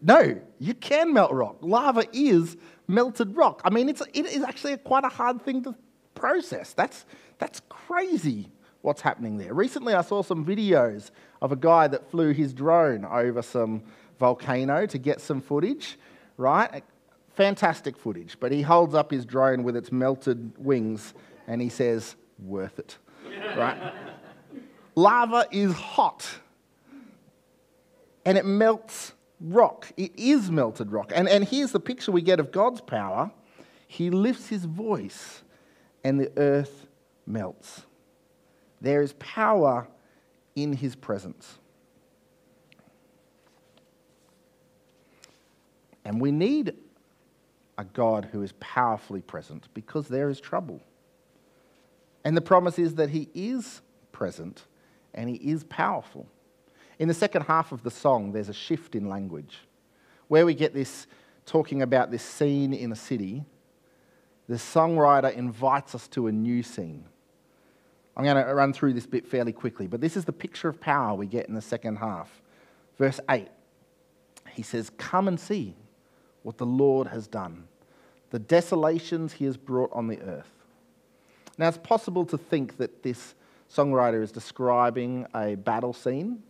No, 0.01 0.41
you 0.59 0.75
can 0.75 1.13
melt 1.13 1.33
rock. 1.33 1.57
Lava 1.61 2.05
is 2.13 2.57
melted 2.89 3.37
rock. 3.37 3.61
I 3.65 3.71
mean, 3.71 3.89
it's, 3.89 4.03
it 4.15 4.27
is 4.27 4.43
actually 4.43 4.73
a, 4.73 4.79
quite 4.79 5.05
a 5.05 5.09
hard 5.09 5.43
thing 5.43 5.63
to 5.65 5.75
process. 6.15 6.73
That's, 6.73 7.05
that's 7.39 7.61
crazy 7.69 8.51
what's 8.81 9.01
happening 9.01 9.37
there. 9.37 9.53
Recently, 9.53 9.95
I 9.95 10.03
saw 10.03 10.23
some 10.23 10.45
videos 10.45 11.11
of 11.43 11.53
a 11.53 11.57
guy 11.57 11.89
that 11.89 12.11
flew 12.11 12.33
his 12.33 12.55
drone 12.55 13.05
over 13.05 13.43
some 13.43 13.83
volcano 14.19 14.87
to 14.87 14.99
get 14.99 15.21
some 15.21 15.41
footage, 15.41 15.99
right? 16.37 16.83
Fantastic 17.35 17.99
footage. 17.99 18.39
But 18.41 18.53
he 18.53 18.63
holds 18.63 18.95
up 18.95 19.11
his 19.11 19.27
drone 19.27 19.63
with 19.63 19.77
its 19.77 19.93
melted 19.93 20.53
wings 20.57 21.13
and 21.47 21.61
he 21.61 21.69
says, 21.69 22.17
worth 22.39 22.79
it, 22.79 22.97
right? 23.57 23.93
Lava 24.95 25.47
is 25.51 25.75
hot 25.75 26.27
and 28.27 28.37
it 28.37 28.45
melts 28.45 29.13
rock. 29.41 29.91
It 29.97 30.19
is 30.19 30.51
melted 30.51 30.93
rock. 30.93 31.13
And, 31.15 31.29
and 31.29 31.45
here's 31.45 31.73
the 31.73 31.81
picture 31.81 32.13
we 32.13 32.21
get 32.21 32.41
of 32.41 32.53
God's 32.53 32.83
power 32.83 33.31
He 33.87 34.11
lifts 34.11 34.49
his 34.49 34.67
voice, 34.67 35.43
and 36.05 36.21
the 36.21 36.31
earth 36.37 36.87
melts. 37.25 37.87
There 38.81 39.01
is 39.01 39.15
power 39.15 39.89
in 40.55 40.75
his 40.75 40.95
presence. 40.97 41.59
And 46.05 46.21
we 46.21 46.31
need 46.31 46.75
a 47.79 47.85
God 47.85 48.29
who 48.31 48.43
is 48.43 48.53
powerfully 48.61 49.23
present 49.23 49.69
because 49.75 50.09
there 50.09 50.29
is 50.29 50.41
trouble. 50.41 50.81
And 52.25 52.37
the 52.37 52.41
promise 52.41 52.79
is 52.79 52.95
that 52.97 53.11
he 53.11 53.29
is 53.35 53.83
present 54.13 54.67
and 55.15 55.29
he 55.29 55.37
is 55.37 55.65
powerful. 55.65 56.29
In 56.99 57.09
the 57.09 57.15
second 57.15 57.43
half 57.43 57.73
of 57.73 57.83
the 57.83 57.91
song, 57.91 58.33
there's 58.33 58.49
a 58.49 58.55
shift 58.55 58.95
in 58.95 59.09
language. 59.09 59.59
Where 60.29 60.47
we 60.47 60.55
get 60.55 60.73
this 60.73 61.07
talking 61.45 61.83
about 61.83 62.11
this 62.11 62.23
scene 62.23 62.73
in 62.73 62.91
a 62.91 62.97
city, 62.97 63.45
the 64.49 64.55
songwriter 64.55 65.33
invites 65.33 65.95
us 65.95 66.09
to 66.09 66.27
a 66.27 66.33
new 66.33 66.63
scene. 66.63 67.05
I'm 68.17 68.25
going 68.25 68.43
to 68.43 68.55
run 68.55 68.73
through 68.73 68.95
this 68.95 69.07
bit 69.07 69.27
fairly 69.27 69.53
quickly, 69.53 69.87
but 69.87 70.01
this 70.01 70.17
is 70.17 70.25
the 70.25 70.33
picture 70.33 70.69
of 70.69 70.81
power 70.81 71.15
we 71.15 71.27
get 71.27 71.49
in 71.49 71.55
the 71.55 71.61
second 71.61 71.97
half. 71.97 72.31
Verse 72.99 73.21
8, 73.29 73.49
he 74.53 74.63
says, 74.63 74.91
Come 74.97 75.29
and 75.29 75.39
see 75.39 75.77
what 76.43 76.57
the 76.57 76.67
Lord 76.67 77.09
has 77.09 77.27
done, 77.27 77.69
the 78.31 78.39
desolations 78.39 79.35
he 79.35 79.45
has 79.45 79.59
brought 79.59 79.91
on 79.93 80.07
the 80.07 80.21
earth. 80.23 80.51
Now, 81.59 81.69
it's 81.69 81.79
possible 81.79 82.25
to 82.27 82.39
think 82.39 82.79
that 82.79 83.03
this 83.03 83.35
songwriter 83.71 84.23
is 84.23 84.33
describing 84.33 85.27
a 85.35 85.57
battle 85.57 85.93
scene 85.93 86.43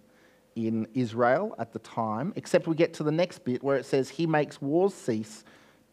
in 0.56 0.88
Israel 0.94 1.54
at 1.58 1.72
the 1.72 1.78
time, 1.78 2.32
except 2.34 2.66
we 2.66 2.74
get 2.74 2.94
to 2.94 3.04
the 3.04 3.12
next 3.12 3.44
bit 3.44 3.62
where 3.62 3.76
it 3.76 3.84
says, 3.86 4.08
He 4.08 4.26
makes 4.26 4.60
wars 4.60 4.94
cease 4.94 5.44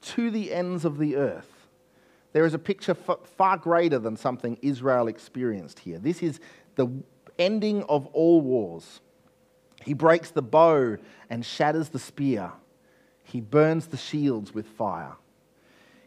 to 0.02 0.32
the 0.32 0.52
ends 0.52 0.86
of 0.86 0.98
the 0.98 1.18
earth. 1.18 1.68
There 2.32 2.46
is 2.46 2.56
a 2.56 2.60
picture 2.60 2.96
far 2.96 3.58
greater 3.58 4.00
than 4.00 4.18
something 4.18 4.58
Israel 4.62 5.08
experienced 5.08 5.80
here. 5.80 6.00
This 6.00 6.24
is 6.24 6.40
the 6.76 6.90
ending 7.38 7.84
of 7.84 8.08
all 8.08 8.42
wars. 8.42 9.02
He 9.84 9.94
breaks 9.94 10.32
the 10.32 10.42
bow 10.42 10.98
and 11.30 11.46
shatters 11.46 11.90
the 11.90 12.00
spear. 12.00 12.52
He 13.24 13.40
burns 13.42 13.88
the 13.88 13.98
shields 13.98 14.54
with 14.54 14.66
fire. 14.66 15.14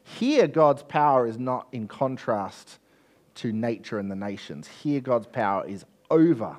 Here, 0.02 0.46
God's 0.46 0.82
power 0.82 1.26
is 1.26 1.38
not 1.38 1.68
in 1.72 1.88
contrast 1.88 2.78
to 3.36 3.52
nature 3.52 3.98
and 3.98 4.10
the 4.10 4.16
nations. 4.16 4.66
Here, 4.66 5.00
God's 5.00 5.26
power 5.26 5.66
is 5.66 5.84
over 6.10 6.56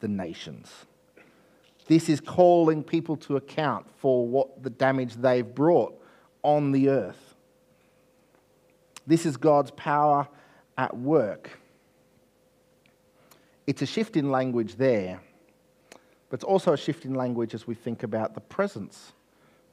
the 0.00 0.08
nations. 0.08 0.86
This 1.92 2.08
is 2.08 2.22
calling 2.22 2.82
people 2.82 3.18
to 3.18 3.36
account 3.36 3.84
for 3.98 4.26
what 4.26 4.62
the 4.62 4.70
damage 4.70 5.12
they've 5.16 5.54
brought 5.54 6.02
on 6.42 6.72
the 6.72 6.88
earth. 6.88 7.34
This 9.06 9.26
is 9.26 9.36
God's 9.36 9.72
power 9.72 10.26
at 10.78 10.96
work. 10.96 11.50
It's 13.66 13.82
a 13.82 13.86
shift 13.86 14.16
in 14.16 14.30
language 14.30 14.76
there, 14.76 15.20
but 16.30 16.36
it's 16.36 16.44
also 16.44 16.72
a 16.72 16.78
shift 16.78 17.04
in 17.04 17.12
language 17.12 17.52
as 17.52 17.66
we 17.66 17.74
think 17.74 18.04
about 18.04 18.32
the 18.32 18.40
presence 18.40 19.12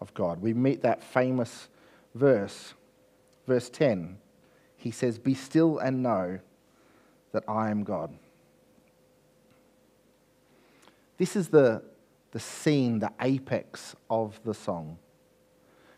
of 0.02 0.14
God. 0.14 0.42
We 0.42 0.54
meet 0.54 0.82
that 0.82 1.02
famous 1.02 1.70
verse, 2.16 2.74
verse 3.48 3.70
10. 3.70 4.18
He 4.76 4.92
says, 4.92 5.18
Be 5.18 5.34
still 5.34 5.78
and 5.78 6.04
know 6.04 6.40
that 7.32 7.46
I 7.48 7.70
am 7.70 7.86
God. 7.86 8.14
This 11.18 11.38
is 11.38 11.48
the 11.48 11.82
the 12.32 12.40
scene, 12.40 13.00
the 13.00 13.12
apex 13.22 13.96
of 14.10 14.40
the 14.44 14.54
song. 14.54 14.98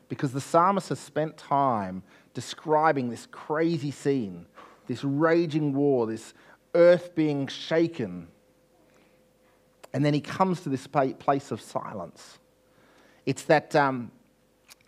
Because 0.10 0.34
the 0.34 0.42
psalmist 0.42 0.90
has 0.90 1.00
spent 1.00 1.38
time 1.38 2.04
describing 2.34 3.10
this 3.10 3.28
crazy 3.32 3.92
scene, 3.92 4.46
this 4.88 5.04
raging 5.04 5.74
war, 5.74 6.08
this 6.08 6.34
earth 6.76 7.16
being 7.16 7.48
shaken. 7.48 8.28
And 9.94 10.06
then 10.06 10.14
he 10.14 10.22
comes 10.22 10.62
to 10.62 10.70
this 10.70 10.88
place 10.88 11.52
of 11.52 11.62
silence. 11.62 12.40
It's 13.26 13.44
that 13.44 13.76
um, 13.76 14.12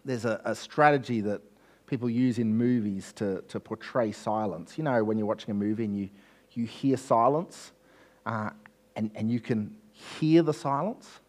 there's 0.06 0.26
a, 0.26 0.42
a, 0.44 0.56
strategy 0.56 1.22
that 1.22 1.42
people 1.86 2.10
use 2.10 2.40
in 2.40 2.56
movies 2.56 3.14
to, 3.14 3.42
to 3.48 3.60
portray 3.60 4.12
silence. 4.12 4.78
You 4.78 4.84
know, 4.86 5.04
when 5.04 5.18
you're 5.18 5.28
watching 5.28 5.52
a 5.52 5.56
movie 5.56 5.86
and 5.86 5.96
you, 5.96 6.10
you 6.54 6.66
hear 6.66 6.98
silence 6.98 7.74
uh, 8.26 8.50
and, 8.96 9.12
and 9.16 9.30
you 9.30 9.40
can 9.40 9.76
hear 9.92 10.42
the 10.42 10.54
silence 10.54 11.20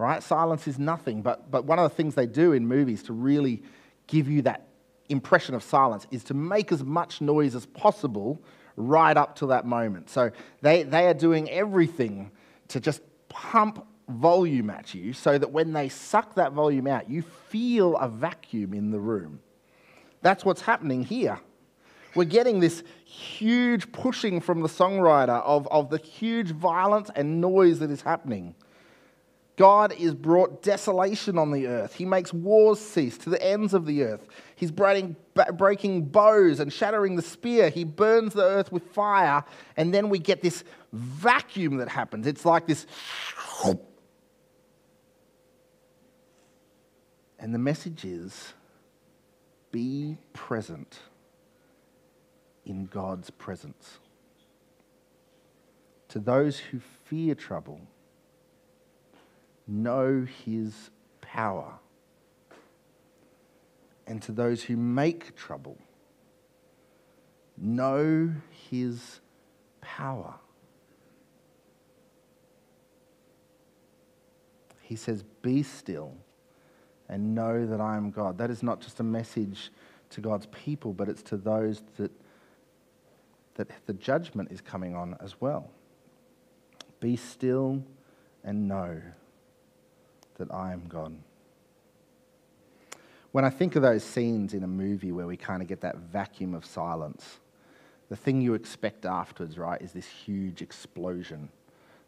right? 0.00 0.22
Silence 0.22 0.66
is 0.66 0.78
nothing. 0.78 1.22
But, 1.22 1.50
but 1.50 1.66
one 1.66 1.78
of 1.78 1.88
the 1.88 1.94
things 1.94 2.14
they 2.14 2.26
do 2.26 2.52
in 2.52 2.66
movies 2.66 3.02
to 3.04 3.12
really 3.12 3.62
give 4.06 4.28
you 4.28 4.42
that 4.42 4.66
impression 5.08 5.54
of 5.54 5.62
silence 5.62 6.06
is 6.10 6.24
to 6.24 6.34
make 6.34 6.72
as 6.72 6.82
much 6.82 7.20
noise 7.20 7.54
as 7.54 7.66
possible 7.66 8.42
right 8.76 9.16
up 9.16 9.36
to 9.36 9.46
that 9.46 9.66
moment. 9.66 10.08
So 10.08 10.30
they, 10.62 10.84
they 10.84 11.06
are 11.06 11.14
doing 11.14 11.50
everything 11.50 12.30
to 12.68 12.80
just 12.80 13.02
pump 13.28 13.86
volume 14.08 14.70
at 14.70 14.94
you 14.94 15.12
so 15.12 15.36
that 15.36 15.52
when 15.52 15.72
they 15.72 15.88
suck 15.88 16.34
that 16.34 16.52
volume 16.52 16.86
out, 16.86 17.10
you 17.10 17.22
feel 17.22 17.96
a 17.98 18.08
vacuum 18.08 18.72
in 18.72 18.90
the 18.90 18.98
room. 18.98 19.40
That's 20.22 20.44
what's 20.44 20.62
happening 20.62 21.04
here. 21.04 21.38
We're 22.14 22.24
getting 22.24 22.58
this 22.58 22.82
huge 23.04 23.92
pushing 23.92 24.40
from 24.40 24.62
the 24.62 24.68
songwriter 24.68 25.42
of, 25.42 25.68
of 25.68 25.90
the 25.90 25.98
huge 25.98 26.50
violence 26.50 27.10
and 27.14 27.40
noise 27.40 27.78
that 27.80 27.90
is 27.90 28.02
happening. 28.02 28.54
God 29.56 29.92
is 29.92 30.14
brought 30.14 30.62
desolation 30.62 31.36
on 31.36 31.50
the 31.50 31.66
earth. 31.66 31.94
He 31.94 32.06
makes 32.06 32.32
wars 32.32 32.78
cease 32.78 33.18
to 33.18 33.30
the 33.30 33.42
ends 33.42 33.74
of 33.74 33.84
the 33.84 34.04
earth. 34.04 34.26
He's 34.56 34.70
breaking, 34.70 35.16
bows 36.06 36.60
and 36.60 36.72
shattering 36.72 37.16
the 37.16 37.22
spear. 37.22 37.68
He 37.68 37.84
burns 37.84 38.32
the 38.32 38.42
earth 38.42 38.72
with 38.72 38.84
fire. 38.92 39.44
And 39.76 39.92
then 39.92 40.08
we 40.08 40.18
get 40.18 40.40
this 40.40 40.64
vacuum 40.92 41.76
that 41.76 41.88
happens. 41.88 42.26
It's 42.26 42.46
like 42.46 42.66
this. 42.66 42.86
And 47.38 47.54
the 47.54 47.58
message 47.58 48.04
is 48.04 48.54
be 49.72 50.16
present 50.32 51.00
in 52.64 52.86
God's 52.86 53.30
presence. 53.30 53.98
To 56.08 56.18
those 56.18 56.58
who 56.58 56.80
fear 57.04 57.34
trouble, 57.34 57.80
know 59.70 60.26
his 60.44 60.90
power. 61.20 61.72
And 64.06 64.20
to 64.22 64.32
those 64.32 64.64
who 64.64 64.76
make 64.76 65.36
trouble, 65.36 65.78
know 67.56 68.32
his 68.68 69.20
power. 69.80 70.34
He 74.82 74.96
says, 74.96 75.22
Be 75.42 75.62
still 75.62 76.14
and 77.08 77.34
know 77.34 77.66
that 77.66 77.80
I 77.80 77.96
am 77.96 78.10
God. 78.10 78.38
That 78.38 78.50
is 78.50 78.62
not 78.62 78.80
just 78.80 78.98
a 78.98 79.04
message 79.04 79.70
to 80.10 80.20
God's 80.20 80.46
people, 80.46 80.92
but 80.92 81.08
it's 81.08 81.22
to 81.24 81.36
those 81.36 81.82
that, 81.96 82.10
that 83.54 83.68
the 83.86 83.92
judgment 83.92 84.50
is 84.50 84.60
coming 84.60 84.96
on 84.96 85.16
as 85.20 85.40
well. 85.40 85.70
Be 86.98 87.14
still 87.14 87.84
and 88.42 88.66
know 88.66 89.00
that 90.40 90.52
I 90.52 90.72
am 90.72 90.86
gone. 90.88 91.22
When 93.32 93.44
I 93.44 93.50
think 93.50 93.76
of 93.76 93.82
those 93.82 94.02
scenes 94.02 94.54
in 94.54 94.64
a 94.64 94.66
movie 94.66 95.12
where 95.12 95.26
we 95.26 95.36
kind 95.36 95.62
of 95.62 95.68
get 95.68 95.82
that 95.82 95.96
vacuum 95.96 96.54
of 96.54 96.64
silence, 96.64 97.38
the 98.08 98.16
thing 98.16 98.40
you 98.40 98.54
expect 98.54 99.06
afterwards, 99.06 99.56
right, 99.56 99.80
is 99.80 99.92
this 99.92 100.06
huge 100.06 100.62
explosion. 100.62 101.48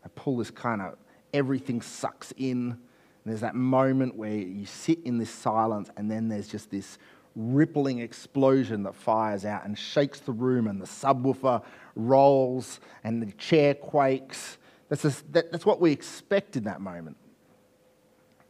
I 0.04 0.08
pull 0.16 0.38
this 0.38 0.50
kind 0.50 0.82
of, 0.82 0.96
everything 1.32 1.80
sucks 1.80 2.32
in. 2.36 2.76
there's 3.24 3.42
that 3.42 3.54
moment 3.54 4.16
where 4.16 4.34
you 4.34 4.66
sit 4.66 4.98
in 5.04 5.18
this 5.18 5.30
silence, 5.30 5.90
and 5.96 6.10
then 6.10 6.28
there's 6.28 6.48
just 6.48 6.70
this 6.70 6.98
rippling 7.36 8.00
explosion 8.00 8.82
that 8.82 8.96
fires 8.96 9.44
out 9.44 9.64
and 9.64 9.78
shakes 9.78 10.18
the 10.18 10.32
room, 10.32 10.66
and 10.66 10.80
the 10.80 10.86
subwoofer 10.86 11.62
rolls, 11.94 12.80
and 13.04 13.22
the 13.22 13.30
chair 13.34 13.74
quakes. 13.74 14.58
That's, 14.88 15.02
just, 15.02 15.32
that, 15.34 15.52
that's 15.52 15.64
what 15.64 15.80
we 15.80 15.92
expect 15.92 16.56
in 16.56 16.64
that 16.64 16.80
moment. 16.80 17.16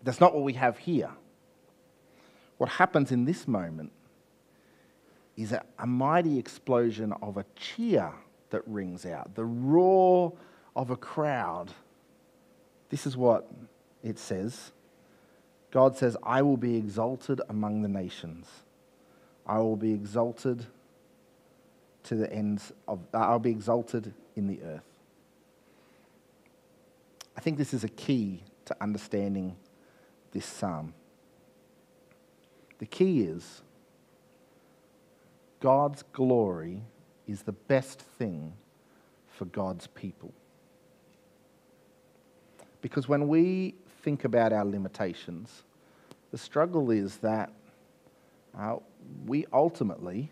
That's 0.02 0.20
not 0.20 0.34
what 0.34 0.42
we 0.42 0.54
have 0.54 0.78
here. 0.78 1.10
What 2.58 2.70
happens 2.70 3.12
in 3.12 3.24
this 3.24 3.48
moment 3.48 3.92
is 5.36 5.52
a, 5.52 5.64
a 5.78 5.86
mighty 5.86 6.38
explosion 6.38 7.12
of 7.22 7.36
a 7.36 7.44
cheer 7.56 8.12
that 8.50 8.62
rings 8.66 9.06
out, 9.06 9.34
the 9.34 9.44
roar 9.44 10.32
of 10.76 10.90
a 10.90 10.96
crowd. 10.96 11.72
This 12.90 13.06
is 13.06 13.16
what 13.16 13.50
it 14.02 14.18
says 14.18 14.72
God 15.72 15.96
says, 15.96 16.18
I 16.22 16.42
will 16.42 16.58
be 16.58 16.76
exalted 16.76 17.40
among 17.48 17.80
the 17.80 17.88
nations, 17.88 18.46
I 19.46 19.58
will 19.58 19.76
be 19.76 19.92
exalted 19.92 20.66
to 22.04 22.14
the 22.14 22.30
ends 22.32 22.72
of, 22.86 23.00
I'll 23.14 23.38
be 23.38 23.50
exalted 23.50 24.12
in 24.36 24.48
the 24.48 24.60
earth. 24.62 24.82
I 27.36 27.40
think 27.40 27.56
this 27.58 27.72
is 27.72 27.84
a 27.84 27.88
key 27.88 28.42
to 28.66 28.76
understanding 28.80 29.56
this 30.32 30.46
psalm. 30.46 30.94
The 32.78 32.86
key 32.86 33.22
is 33.22 33.62
God's 35.60 36.02
glory 36.12 36.82
is 37.28 37.42
the 37.42 37.52
best 37.52 38.00
thing 38.00 38.52
for 39.28 39.44
God's 39.46 39.86
people. 39.86 40.32
Because 42.80 43.08
when 43.08 43.28
we 43.28 43.76
think 44.02 44.24
about 44.24 44.52
our 44.52 44.64
limitations, 44.64 45.62
the 46.32 46.38
struggle 46.38 46.90
is 46.90 47.18
that 47.18 47.52
uh, 48.58 48.76
we 49.24 49.46
ultimately 49.52 50.30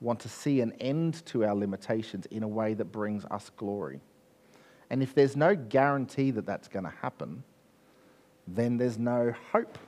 want 0.00 0.18
to 0.20 0.28
see 0.28 0.60
an 0.60 0.72
end 0.80 1.24
to 1.26 1.44
our 1.44 1.54
limitations 1.54 2.26
in 2.26 2.42
a 2.42 2.48
way 2.48 2.74
that 2.74 2.86
brings 2.86 3.24
us 3.26 3.50
glory. 3.56 4.00
And 4.88 5.02
if 5.02 5.14
there's 5.14 5.36
no 5.36 5.54
guarantee 5.54 6.32
that 6.32 6.46
that's 6.46 6.66
going 6.66 6.84
to 6.84 6.90
happen, 6.90 7.44
then 8.46 8.76
there's 8.76 8.98
no 8.98 9.34
hope. 9.52 9.78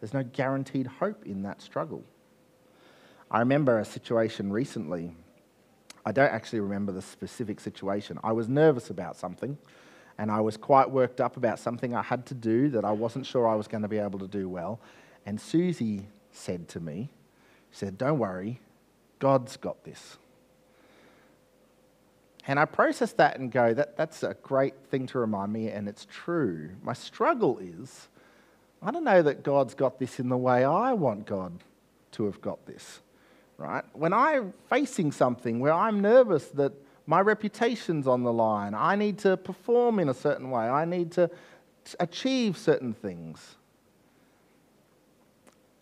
There's 0.00 0.14
no 0.14 0.22
guaranteed 0.22 0.86
hope 0.86 1.26
in 1.26 1.42
that 1.42 1.60
struggle. 1.60 2.04
I 3.30 3.40
remember 3.40 3.78
a 3.78 3.84
situation 3.84 4.52
recently. 4.52 5.14
I 6.06 6.12
don't 6.12 6.32
actually 6.32 6.60
remember 6.60 6.92
the 6.92 7.02
specific 7.02 7.60
situation. 7.60 8.18
I 8.22 8.32
was 8.32 8.48
nervous 8.48 8.90
about 8.90 9.16
something, 9.16 9.58
and 10.16 10.30
I 10.30 10.40
was 10.40 10.56
quite 10.56 10.90
worked 10.90 11.20
up 11.20 11.36
about 11.36 11.58
something 11.58 11.94
I 11.94 12.02
had 12.02 12.24
to 12.26 12.34
do 12.34 12.70
that 12.70 12.84
I 12.84 12.92
wasn't 12.92 13.26
sure 13.26 13.46
I 13.46 13.54
was 13.54 13.68
going 13.68 13.82
to 13.82 13.88
be 13.88 13.98
able 13.98 14.18
to 14.20 14.28
do 14.28 14.48
well. 14.48 14.80
And 15.26 15.40
Susie 15.40 16.06
said 16.30 16.68
to 16.68 16.80
me, 16.80 17.10
she 17.70 17.78
said, 17.78 17.98
Don't 17.98 18.18
worry, 18.18 18.60
God's 19.18 19.56
got 19.56 19.84
this. 19.84 20.16
And 22.48 22.58
I 22.58 22.64
process 22.64 23.12
that 23.12 23.38
and 23.38 23.52
go, 23.52 23.72
that, 23.74 23.96
that's 23.96 24.24
a 24.24 24.34
great 24.42 24.74
thing 24.90 25.06
to 25.08 25.20
remind 25.20 25.52
me, 25.52 25.68
and 25.68 25.88
it's 25.88 26.06
true. 26.10 26.70
My 26.82 26.94
struggle 26.94 27.58
is, 27.58 28.08
I 28.82 28.90
don't 28.90 29.04
know 29.04 29.22
that 29.22 29.44
God's 29.44 29.74
got 29.74 30.00
this 30.00 30.18
in 30.18 30.28
the 30.28 30.36
way 30.36 30.64
I 30.64 30.94
want 30.94 31.26
God 31.26 31.52
to 32.12 32.24
have 32.24 32.40
got 32.40 32.66
this 32.66 33.00
right? 33.58 33.84
When 33.92 34.12
I'm 34.12 34.54
facing 34.70 35.12
something 35.12 35.60
where 35.60 35.72
I'm 35.72 36.00
nervous 36.00 36.46
that 36.50 36.72
my 37.06 37.20
reputation's 37.20 38.06
on 38.06 38.22
the 38.22 38.32
line, 38.32 38.74
I 38.74 38.94
need 38.96 39.18
to 39.18 39.36
perform 39.36 39.98
in 39.98 40.08
a 40.08 40.14
certain 40.14 40.50
way, 40.50 40.62
I 40.62 40.84
need 40.84 41.12
to 41.12 41.30
achieve 42.00 42.56
certain 42.56 42.94
things. 42.94 43.56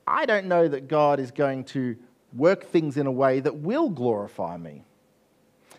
I 0.06 0.24
don't 0.24 0.46
know 0.46 0.66
that 0.68 0.88
God 0.88 1.20
is 1.20 1.30
going 1.30 1.64
to 1.64 1.96
work 2.32 2.66
things 2.66 2.96
in 2.96 3.06
a 3.06 3.12
way 3.12 3.40
that 3.40 3.56
will 3.56 3.90
glorify 3.90 4.56
me. 4.56 4.82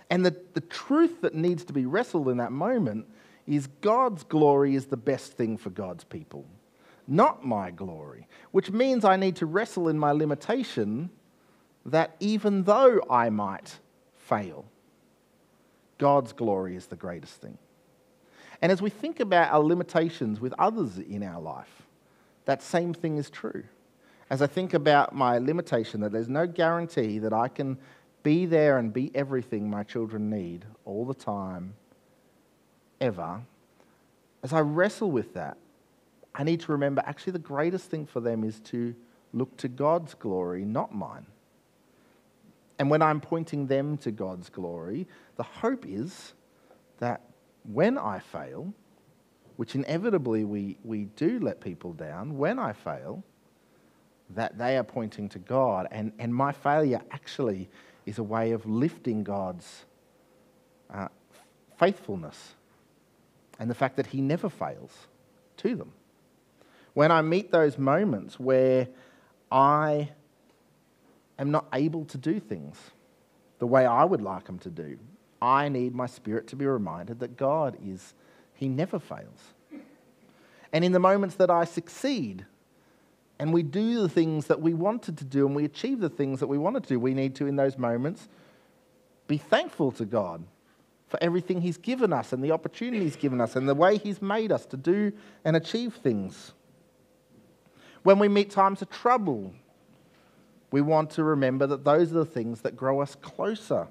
And 0.10 0.26
the, 0.26 0.36
the 0.54 0.62
truth 0.62 1.22
that 1.22 1.36
needs 1.36 1.66
to 1.66 1.74
be 1.74 1.86
wrestled 1.86 2.30
in 2.30 2.38
that 2.38 2.52
moment 2.52 3.08
is 3.46 3.68
God's 3.82 4.24
glory 4.24 4.76
is 4.76 4.86
the 4.86 4.98
best 4.98 5.34
thing 5.34 5.58
for 5.58 5.70
God's 5.70 6.04
people, 6.04 6.46
not 7.08 7.46
my 7.46 7.72
glory, 7.72 8.28
which 8.52 8.72
means 8.72 9.06
I 9.06 9.16
need 9.16 9.38
to 9.38 9.46
wrestle 9.46 9.88
in 9.88 9.98
my 9.98 10.12
limitation 10.12 11.10
that 11.86 12.16
even 12.20 12.64
though 12.64 13.02
I 13.10 13.30
might 13.30 13.80
fail, 14.16 14.66
God's 15.98 16.34
glory 16.34 16.76
is 16.76 16.88
the 16.88 16.96
greatest 16.96 17.42
thing. 17.42 17.58
And 18.62 18.72
as 18.72 18.82
we 18.82 18.90
think 18.90 19.20
about 19.20 19.52
our 19.52 19.64
limitations 19.64 20.40
with 20.40 20.54
others 20.60 20.98
in 20.98 21.24
our 21.24 21.42
life, 21.42 21.84
that 22.46 22.62
same 22.62 22.94
thing 22.94 23.18
is 23.18 23.30
true. 23.30 23.64
As 24.30 24.42
I 24.42 24.48
think 24.48 24.74
about 24.74 25.16
my 25.16 25.38
limitation, 25.38 26.02
that 26.02 26.12
there's 26.12 26.28
no 26.28 26.48
guarantee 26.48 27.20
that 27.20 27.34
I 27.34 27.48
can 27.48 27.78
be 28.28 28.46
there 28.46 28.78
and 28.78 28.92
be 28.92 29.10
everything 29.16 29.70
my 29.70 29.84
children 29.84 30.30
need 30.30 30.66
all 30.84 31.06
the 31.06 31.14
time, 31.14 31.74
ever, 33.00 33.40
as 34.44 34.52
I 34.52 34.60
wrestle 34.60 35.10
with 35.10 35.34
that, 35.36 35.56
I 36.36 36.44
need 36.44 36.60
to 36.60 36.74
remember 36.74 37.02
actually 37.06 37.32
the 37.32 37.40
greatest 37.40 37.90
thing 37.90 38.06
for 38.06 38.20
them 38.20 38.44
is 38.44 38.60
to 38.72 38.94
look 39.32 39.56
to 39.56 39.70
God's 39.70 40.14
glory, 40.14 40.66
not 40.66 40.94
mine. 40.94 41.26
And 42.78 42.90
when 42.90 43.02
I'm 43.02 43.22
pointing 43.22 43.66
them 43.66 43.98
to 44.00 44.12
God's 44.12 44.50
glory, 44.50 45.08
the 45.38 45.44
hope 45.44 45.86
is 45.88 46.34
that 46.98 47.22
when 47.64 47.98
I 47.98 48.20
fail, 48.20 48.74
which 49.56 49.74
inevitably 49.74 50.44
we, 50.44 50.76
we 50.84 51.06
do 51.16 51.40
let 51.40 51.62
people 51.62 51.94
down, 51.94 52.38
when 52.38 52.60
I 52.60 52.74
fail, 52.74 53.24
that 54.32 54.58
they 54.58 54.78
are 54.78 54.84
pointing 54.84 55.30
to 55.30 55.40
God. 55.40 55.88
And, 55.92 56.12
and 56.20 56.36
my 56.36 56.52
failure 56.52 57.00
actually 57.12 57.70
is 58.08 58.18
a 58.18 58.24
way 58.24 58.52
of 58.52 58.66
lifting 58.66 59.24
God's 59.24 59.86
uh, 60.92 61.10
faithfulness 61.78 62.56
and 63.60 63.70
the 63.70 63.76
fact 63.76 63.98
that 63.98 64.08
He 64.08 64.22
never 64.22 64.50
fails 64.50 65.08
to 65.58 65.76
them. 65.76 65.92
When 66.96 67.12
I 67.12 67.22
meet 67.22 67.52
those 67.52 67.78
moments 67.78 68.40
where 68.40 68.88
I 69.52 70.10
am 71.40 71.52
not 71.52 71.68
able 71.74 72.06
to 72.06 72.18
do 72.18 72.40
things 72.40 72.78
the 73.60 73.68
way 73.68 73.86
I 73.86 74.04
would 74.04 74.22
like 74.22 74.46
them 74.46 74.60
to 74.60 74.70
do. 74.70 74.98
I 75.42 75.70
need 75.70 75.94
my 75.94 76.08
spirit 76.08 76.48
to 76.48 76.56
be 76.56 76.66
reminded 76.66 77.20
that 77.20 77.38
God 77.38 77.78
is, 77.86 78.14
He 78.54 78.68
never 78.68 79.00
fails. 79.00 79.54
And 80.74 80.84
in 80.84 80.92
the 80.92 81.00
moments 81.00 81.36
that 81.36 81.50
I 81.50 81.66
succeed 81.66 82.46
and 83.40 83.54
we 83.54 83.64
do 83.64 84.02
the 84.02 84.10
things 84.10 84.48
that 84.48 84.62
we 84.62 84.74
wanted 84.74 85.18
to 85.18 85.24
do 85.24 85.46
and 85.46 85.56
we 85.56 85.66
achieve 85.66 86.00
the 86.00 86.10
things 86.10 86.40
that 86.40 86.48
we 86.48 86.58
wanted 86.58 86.84
to 86.84 86.90
do, 86.90 87.00
we 87.00 87.14
need 87.14 87.36
to, 87.36 87.48
in 87.48 87.56
those 87.56 87.78
moments, 87.78 88.28
be 89.28 89.38
thankful 89.38 89.92
to 89.94 90.06
God 90.06 90.44
for 91.08 91.22
everything 91.22 91.62
He's 91.62 91.78
given 91.78 92.12
us 92.12 92.34
and 92.34 92.44
the 92.44 92.52
opportunity 92.52 93.04
He's 93.04 93.16
given 93.16 93.40
us 93.40 93.56
and 93.56 93.70
the 93.70 93.76
way 93.76 93.98
He's 93.98 94.22
made 94.22 94.52
us 94.52 94.66
to 94.68 94.78
do 94.78 95.14
and 95.46 95.56
achieve 95.56 95.96
things. 95.96 96.54
When 98.04 98.20
we 98.20 98.28
meet 98.28 98.50
times 98.50 98.82
of 98.82 98.90
trouble, 98.90 99.54
we 100.72 100.82
want 100.82 101.12
to 101.12 101.24
remember 101.24 101.68
that 101.68 101.84
those 101.84 102.12
are 102.12 102.16
the 102.16 102.26
things 102.26 102.62
that 102.62 102.76
grow 102.76 103.02
us 103.02 103.16
closer 103.16 103.88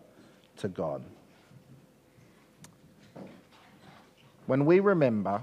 to 0.57 0.69
God. 0.69 1.03
When 4.47 4.65
we 4.65 4.81
remember 4.81 5.43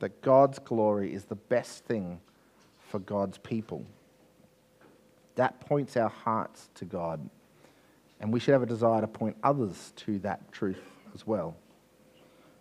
that 0.00 0.20
God's 0.22 0.58
glory 0.58 1.12
is 1.12 1.24
the 1.24 1.34
best 1.34 1.84
thing 1.84 2.20
for 2.88 2.98
God's 2.98 3.38
people, 3.38 3.84
that 5.34 5.60
points 5.60 5.96
our 5.96 6.08
hearts 6.08 6.68
to 6.74 6.84
God. 6.84 7.28
And 8.20 8.32
we 8.32 8.40
should 8.40 8.52
have 8.52 8.62
a 8.62 8.66
desire 8.66 9.00
to 9.00 9.06
point 9.06 9.36
others 9.42 9.92
to 9.96 10.18
that 10.20 10.50
truth 10.50 10.80
as 11.14 11.26
well, 11.26 11.56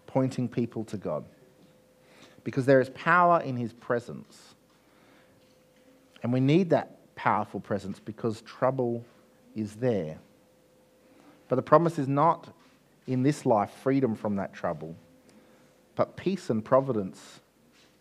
pointing 0.06 0.48
people 0.48 0.84
to 0.86 0.98
God. 0.98 1.26
Because 2.44 2.66
there 2.66 2.80
is 2.80 2.90
power 2.92 3.42
in 3.42 3.58
His 3.58 3.74
presence. 3.74 4.56
And 6.24 6.32
we 6.32 6.40
need 6.40 6.70
that 6.70 7.16
powerful 7.16 7.60
presence 7.60 8.00
because 8.00 8.42
trouble 8.42 9.04
is 9.56 9.76
there. 9.76 10.20
But 11.50 11.56
the 11.56 11.62
promise 11.62 11.98
is 11.98 12.08
not 12.08 12.48
in 13.08 13.24
this 13.24 13.46
life 13.46 13.72
freedom 13.82 14.16
from 14.16 14.36
that 14.36 14.54
trouble, 14.54 14.96
but 15.96 16.16
peace 16.16 16.50
and 16.50 16.63
providence 16.63 17.40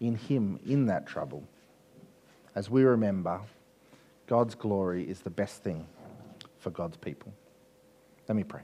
in 0.01 0.17
Him 0.17 0.59
in 0.67 0.87
that 0.87 1.07
trouble. 1.07 1.45
As 2.57 2.71
we 2.71 2.85
remember, 2.85 3.39
God's 4.27 4.55
glory 4.55 5.05
is 5.09 5.21
the 5.21 5.29
best 5.29 5.63
thing 5.63 5.87
for 6.59 6.71
God's 6.71 6.97
people. 6.97 7.35
Let 8.27 8.35
me 8.35 8.45
pray. 8.45 8.63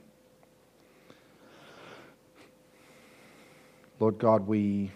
Lord 3.99 4.17
God, 4.17 4.47
we 4.47 4.89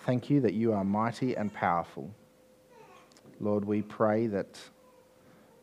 thank 0.00 0.28
you 0.28 0.42
that 0.42 0.52
you 0.52 0.74
are 0.74 0.84
mighty 0.84 1.34
and 1.34 1.52
powerful. 1.54 2.14
Lord, 3.40 3.64
we 3.64 3.80
pray 3.80 4.26
that 4.26 4.60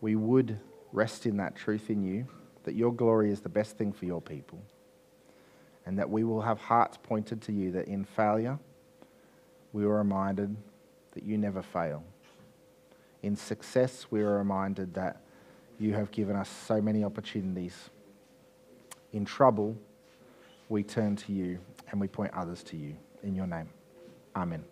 we 0.01 0.15
would 0.15 0.59
rest 0.91 1.27
in 1.27 1.37
that 1.37 1.55
truth 1.55 1.91
in 1.91 2.01
you, 2.01 2.27
that 2.63 2.73
your 2.73 2.91
glory 2.91 3.29
is 3.31 3.41
the 3.41 3.49
best 3.49 3.77
thing 3.77 3.93
for 3.93 4.05
your 4.05 4.21
people, 4.21 4.59
and 5.85 5.99
that 5.99 6.09
we 6.09 6.23
will 6.23 6.41
have 6.41 6.57
hearts 6.57 6.97
pointed 6.97 7.43
to 7.43 7.53
you, 7.53 7.71
that 7.73 7.87
in 7.87 8.03
failure, 8.03 8.57
we 9.77 9.85
are 9.85 9.97
reminded 9.97 10.55
that 11.11 11.23
you 11.23 11.37
never 11.37 11.61
fail. 11.61 12.03
In 13.21 13.35
success, 13.35 14.07
we 14.09 14.21
are 14.21 14.39
reminded 14.39 14.95
that 14.95 15.21
you 15.77 15.93
have 15.93 16.09
given 16.09 16.35
us 16.35 16.49
so 16.49 16.81
many 16.81 17.03
opportunities. 17.03 17.91
In 19.13 19.23
trouble, 19.23 19.77
we 20.67 20.81
turn 20.81 21.15
to 21.17 21.31
you 21.31 21.59
and 21.91 22.01
we 22.01 22.07
point 22.07 22.33
others 22.33 22.63
to 22.63 22.75
you. 22.75 22.95
In 23.21 23.35
your 23.35 23.45
name, 23.45 23.69
amen. 24.35 24.63